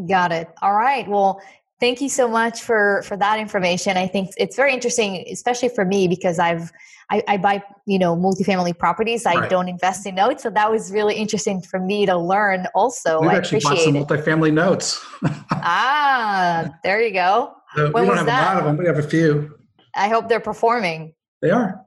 Got 0.09 0.33
it. 0.33 0.49
All 0.63 0.75
right. 0.75 1.07
Well 1.07 1.41
thank 1.85 2.01
you 2.01 2.09
so 2.09 2.27
much 2.27 2.63
for 2.63 3.03
for 3.03 3.17
that 3.17 3.39
information 3.39 3.99
i 3.99 4.07
think 4.07 4.31
it's 4.39 4.57
very 4.57 4.73
interesting 4.73 5.11
especially 5.31 5.69
for 5.69 5.85
me 5.85 6.09
because 6.09 6.39
i've 6.39 6.73
I, 7.11 7.23
I 7.29 7.37
buy, 7.37 7.63
you 7.87 7.99
know, 7.99 8.17
multifamily 8.17 8.79
properties. 8.79 9.27
I 9.27 9.35
right. 9.35 9.51
don't 9.51 9.69
invest 9.69 10.07
in 10.07 10.15
notes. 10.15 10.43
So 10.43 10.51
that 10.51 10.71
was 10.71 10.91
really 10.91 11.15
interesting 11.15 11.61
for 11.61 11.79
me 11.79 12.07
to 12.07 12.17
learn 12.17 12.67
also. 12.75 13.21
We've 13.21 13.31
I 13.31 13.37
actually 13.37 13.61
bought 13.61 13.79
some 13.79 13.97
it. 13.97 14.07
multifamily 14.07 14.53
notes. 14.53 15.05
ah, 15.53 16.75
there 16.83 17.03
you 17.03 17.13
go. 17.13 17.53
So 17.77 17.91
when 17.91 18.05
we 18.05 18.09
don't 18.09 18.17
have 18.17 18.27
that? 18.27 18.43
a 18.43 18.55
lot 18.55 18.59
of 18.59 18.65
them. 18.65 18.77
We 18.79 18.87
have 18.87 18.99
a 18.99 19.03
few. 19.03 19.59
I 19.95 20.09
hope 20.09 20.29
they're 20.29 20.41
performing. 20.41 21.15
They 21.43 21.51
are. 21.51 21.85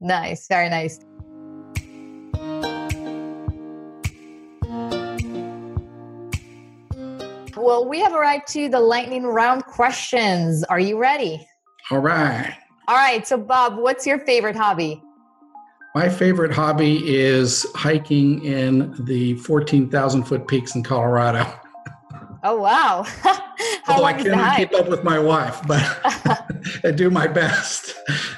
Nice. 0.00 0.48
Very 0.48 0.70
nice. 0.70 0.98
Well, 7.68 7.86
we 7.86 8.00
have 8.00 8.14
arrived 8.14 8.46
to 8.52 8.70
the 8.70 8.80
lightning 8.80 9.24
round 9.24 9.66
questions. 9.66 10.64
Are 10.64 10.80
you 10.80 10.98
ready? 10.98 11.46
All 11.90 11.98
right. 11.98 12.56
All 12.88 12.96
right. 12.96 13.26
So, 13.26 13.36
Bob, 13.36 13.76
what's 13.76 14.06
your 14.06 14.20
favorite 14.20 14.56
hobby? 14.56 15.02
My 15.94 16.08
favorite 16.08 16.50
hobby 16.50 17.02
is 17.14 17.66
hiking 17.74 18.42
in 18.42 18.94
the 19.04 19.34
14,000 19.34 20.22
foot 20.22 20.48
peaks 20.48 20.76
in 20.76 20.82
Colorado. 20.82 21.44
Oh, 22.42 22.56
wow. 22.56 23.04
Although 23.86 24.04
I 24.04 24.14
can't 24.14 24.56
keep 24.56 24.72
up 24.72 24.88
with 24.88 25.04
my 25.04 25.18
wife, 25.18 25.60
but 25.66 25.82
I 26.84 26.90
do 26.90 27.10
my 27.10 27.26
best. 27.26 27.96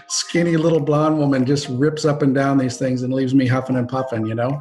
Skinny 0.08 0.56
little 0.56 0.80
blonde 0.80 1.18
woman 1.18 1.46
just 1.46 1.68
rips 1.68 2.04
up 2.04 2.22
and 2.22 2.34
down 2.34 2.58
these 2.58 2.78
things 2.78 3.04
and 3.04 3.14
leaves 3.14 3.32
me 3.32 3.46
huffing 3.46 3.76
and 3.76 3.88
puffing, 3.88 4.26
you 4.26 4.34
know? 4.34 4.60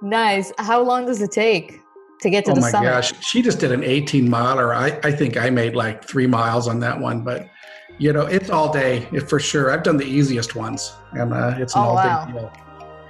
Nice. 0.00 0.52
How 0.58 0.80
long 0.80 1.06
does 1.06 1.20
it 1.20 1.32
take 1.32 1.80
to 2.22 2.30
get 2.30 2.44
to 2.46 2.52
oh 2.52 2.54
the 2.54 2.62
summit? 2.62 2.88
Oh 2.88 2.90
my 2.90 2.96
gosh. 2.96 3.12
She 3.24 3.42
just 3.42 3.58
did 3.58 3.72
an 3.72 3.84
18 3.84 4.28
miler. 4.28 4.74
I, 4.74 4.98
I 5.02 5.12
think 5.12 5.36
I 5.36 5.50
made 5.50 5.74
like 5.74 6.04
three 6.04 6.26
miles 6.26 6.68
on 6.68 6.80
that 6.80 6.98
one, 6.98 7.22
but 7.22 7.48
you 7.98 8.12
know, 8.12 8.26
it's 8.26 8.48
all 8.48 8.72
day 8.72 9.06
for 9.28 9.38
sure. 9.38 9.70
I've 9.70 9.82
done 9.82 9.98
the 9.98 10.06
easiest 10.06 10.56
ones, 10.56 10.94
and 11.12 11.34
uh, 11.34 11.54
it's 11.58 11.74
an 11.74 11.82
oh, 11.82 11.84
all 11.84 11.94
wow. 11.96 12.24
day 12.24 12.32
deal. 12.32 12.52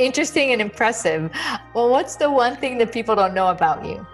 Interesting 0.01 0.53
and 0.53 0.61
impressive. 0.61 1.31
Well, 1.75 1.91
what's 1.91 2.17
the 2.17 2.31
one 2.31 2.57
thing 2.57 2.79
that 2.79 2.91
people 2.93 3.15
don't 3.15 3.35
know 3.35 3.49
about 3.49 3.85
you? 3.85 4.05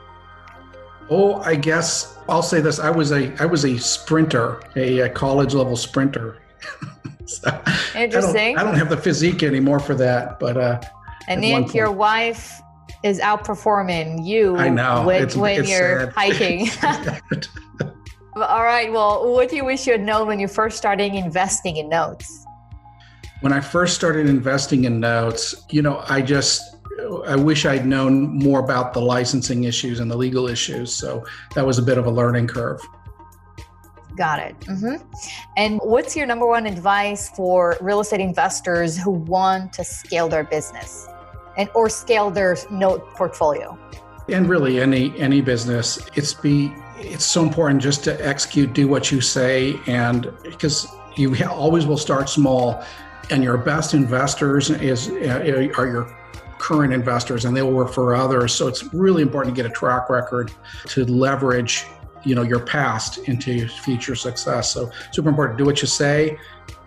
Oh, 1.08 1.36
I 1.42 1.54
guess 1.54 2.18
I'll 2.28 2.42
say 2.42 2.60
this: 2.60 2.78
I 2.78 2.90
was 2.90 3.12
a 3.12 3.32
I 3.40 3.46
was 3.46 3.64
a 3.64 3.78
sprinter, 3.78 4.60
a, 4.76 5.00
a 5.00 5.08
college 5.08 5.54
level 5.54 5.76
sprinter. 5.76 6.42
so 7.24 7.48
Interesting. 7.94 8.58
I 8.58 8.60
don't, 8.60 8.68
I 8.68 8.70
don't, 8.70 8.78
have 8.78 8.90
the 8.90 8.96
physique 8.96 9.42
anymore 9.42 9.80
for 9.80 9.94
that, 9.94 10.38
but 10.38 10.58
uh, 10.58 10.80
and 11.28 11.40
Nick, 11.40 11.72
your 11.72 11.90
wife 11.90 12.60
is 13.06 13.20
outperforming 13.20 14.26
you. 14.26 14.56
I 14.56 14.68
know 14.68 15.04
when, 15.06 15.22
it's, 15.22 15.36
when 15.36 15.60
it's 15.60 15.70
you're 15.70 16.12
sad. 16.12 16.12
hiking. 16.16 16.68
All 18.34 18.64
right. 18.64 18.92
Well, 18.92 19.32
what 19.32 19.48
do 19.48 19.56
you 19.56 19.64
wish 19.64 19.86
you 19.86 19.92
had 19.92 20.02
known 20.02 20.26
when 20.26 20.38
you 20.38 20.48
first 20.48 20.76
started 20.76 21.14
investing 21.14 21.76
in 21.76 21.88
notes? 21.88 22.44
When 23.40 23.52
I 23.52 23.60
first 23.60 23.94
started 23.94 24.28
investing 24.28 24.84
in 24.84 25.00
notes, 25.00 25.54
you 25.70 25.80
know, 25.80 26.04
I 26.08 26.20
just 26.20 26.76
I 27.26 27.36
wish 27.36 27.66
I'd 27.66 27.86
known 27.86 28.38
more 28.38 28.60
about 28.60 28.92
the 28.92 29.00
licensing 29.00 29.64
issues 29.64 30.00
and 30.00 30.10
the 30.10 30.16
legal 30.16 30.48
issues. 30.48 30.92
So 30.92 31.24
that 31.54 31.64
was 31.64 31.78
a 31.78 31.82
bit 31.82 31.98
of 31.98 32.06
a 32.06 32.10
learning 32.10 32.48
curve. 32.48 32.80
Got 34.16 34.40
it. 34.40 34.58
Mm-hmm. 34.60 35.06
And 35.58 35.78
what's 35.82 36.16
your 36.16 36.26
number 36.26 36.46
one 36.46 36.66
advice 36.66 37.28
for 37.30 37.76
real 37.82 38.00
estate 38.00 38.20
investors 38.20 38.96
who 38.96 39.10
want 39.10 39.74
to 39.74 39.84
scale 39.84 40.28
their 40.28 40.44
business 40.44 41.06
and 41.56 41.68
or 41.74 41.88
scale 41.88 42.30
their 42.30 42.56
note 42.70 43.08
portfolio? 43.10 43.78
And 44.28 44.48
really, 44.48 44.80
any 44.80 45.16
any 45.18 45.40
business, 45.40 46.08
it's 46.14 46.34
be 46.34 46.72
it's 46.98 47.24
so 47.24 47.42
important 47.42 47.82
just 47.82 48.04
to 48.04 48.26
execute, 48.26 48.72
do 48.72 48.88
what 48.88 49.12
you 49.12 49.20
say, 49.20 49.78
and 49.86 50.32
because 50.42 50.86
you 51.16 51.36
always 51.46 51.86
will 51.86 51.98
start 51.98 52.28
small, 52.28 52.84
and 53.30 53.42
your 53.42 53.56
best 53.56 53.94
investors 53.94 54.70
is 54.70 55.08
uh, 55.08 55.70
are 55.76 55.86
your 55.86 56.16
current 56.58 56.92
investors, 56.92 57.44
and 57.44 57.56
they 57.56 57.62
will 57.62 57.72
refer 57.72 58.14
others. 58.14 58.52
So 58.52 58.66
it's 58.66 58.92
really 58.92 59.22
important 59.22 59.54
to 59.54 59.62
get 59.62 59.70
a 59.70 59.74
track 59.74 60.10
record 60.10 60.50
to 60.86 61.04
leverage 61.04 61.86
you 62.24 62.34
know 62.34 62.42
your 62.42 62.60
past 62.60 63.18
into 63.28 63.68
future 63.68 64.16
success. 64.16 64.72
So 64.72 64.90
super 65.12 65.28
important. 65.28 65.58
Do 65.58 65.64
what 65.64 65.80
you 65.80 65.88
say, 65.88 66.38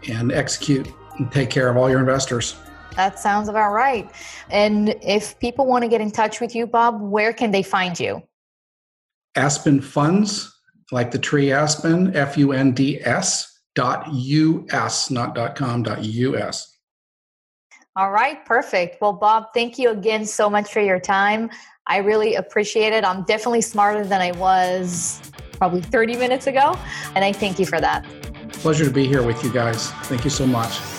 and 0.09 0.31
execute, 0.31 0.91
and 1.17 1.31
take 1.31 1.49
care 1.49 1.69
of 1.69 1.77
all 1.77 1.89
your 1.89 1.99
investors. 1.99 2.55
That 2.99 3.17
sounds 3.17 3.47
about 3.47 3.71
right. 3.71 4.11
And 4.49 4.93
if 5.01 5.39
people 5.39 5.65
want 5.65 5.83
to 5.83 5.87
get 5.87 6.01
in 6.01 6.11
touch 6.11 6.41
with 6.41 6.53
you, 6.53 6.67
Bob, 6.67 6.99
where 7.01 7.31
can 7.31 7.51
they 7.51 7.63
find 7.63 7.97
you? 7.97 8.21
Aspen 9.37 9.79
Funds, 9.79 10.53
like 10.91 11.11
the 11.11 11.17
tree 11.17 11.49
Aspen, 11.53 12.13
F 12.13 12.37
U 12.37 12.51
N 12.51 12.73
D 12.73 12.99
S 12.99 13.61
dot 13.73 14.05
US, 14.11 15.09
not 15.09 15.33
dot 15.33 15.55
com, 15.55 15.81
dot 15.81 16.03
US. 16.03 16.77
All 17.95 18.11
right, 18.11 18.43
perfect. 18.45 18.99
Well, 18.99 19.13
Bob, 19.13 19.53
thank 19.53 19.79
you 19.79 19.91
again 19.91 20.25
so 20.25 20.49
much 20.49 20.73
for 20.73 20.81
your 20.81 20.99
time. 20.99 21.49
I 21.87 21.99
really 21.99 22.35
appreciate 22.35 22.91
it. 22.91 23.05
I'm 23.05 23.23
definitely 23.23 23.61
smarter 23.61 24.05
than 24.05 24.19
I 24.19 24.33
was 24.33 25.21
probably 25.53 25.81
30 25.83 26.17
minutes 26.17 26.47
ago, 26.47 26.77
and 27.15 27.23
I 27.23 27.31
thank 27.31 27.59
you 27.59 27.65
for 27.65 27.79
that. 27.79 28.05
Pleasure 28.51 28.83
to 28.83 28.91
be 28.91 29.07
here 29.07 29.23
with 29.23 29.41
you 29.41 29.53
guys. 29.53 29.89
Thank 30.03 30.25
you 30.25 30.29
so 30.29 30.45
much. 30.45 30.98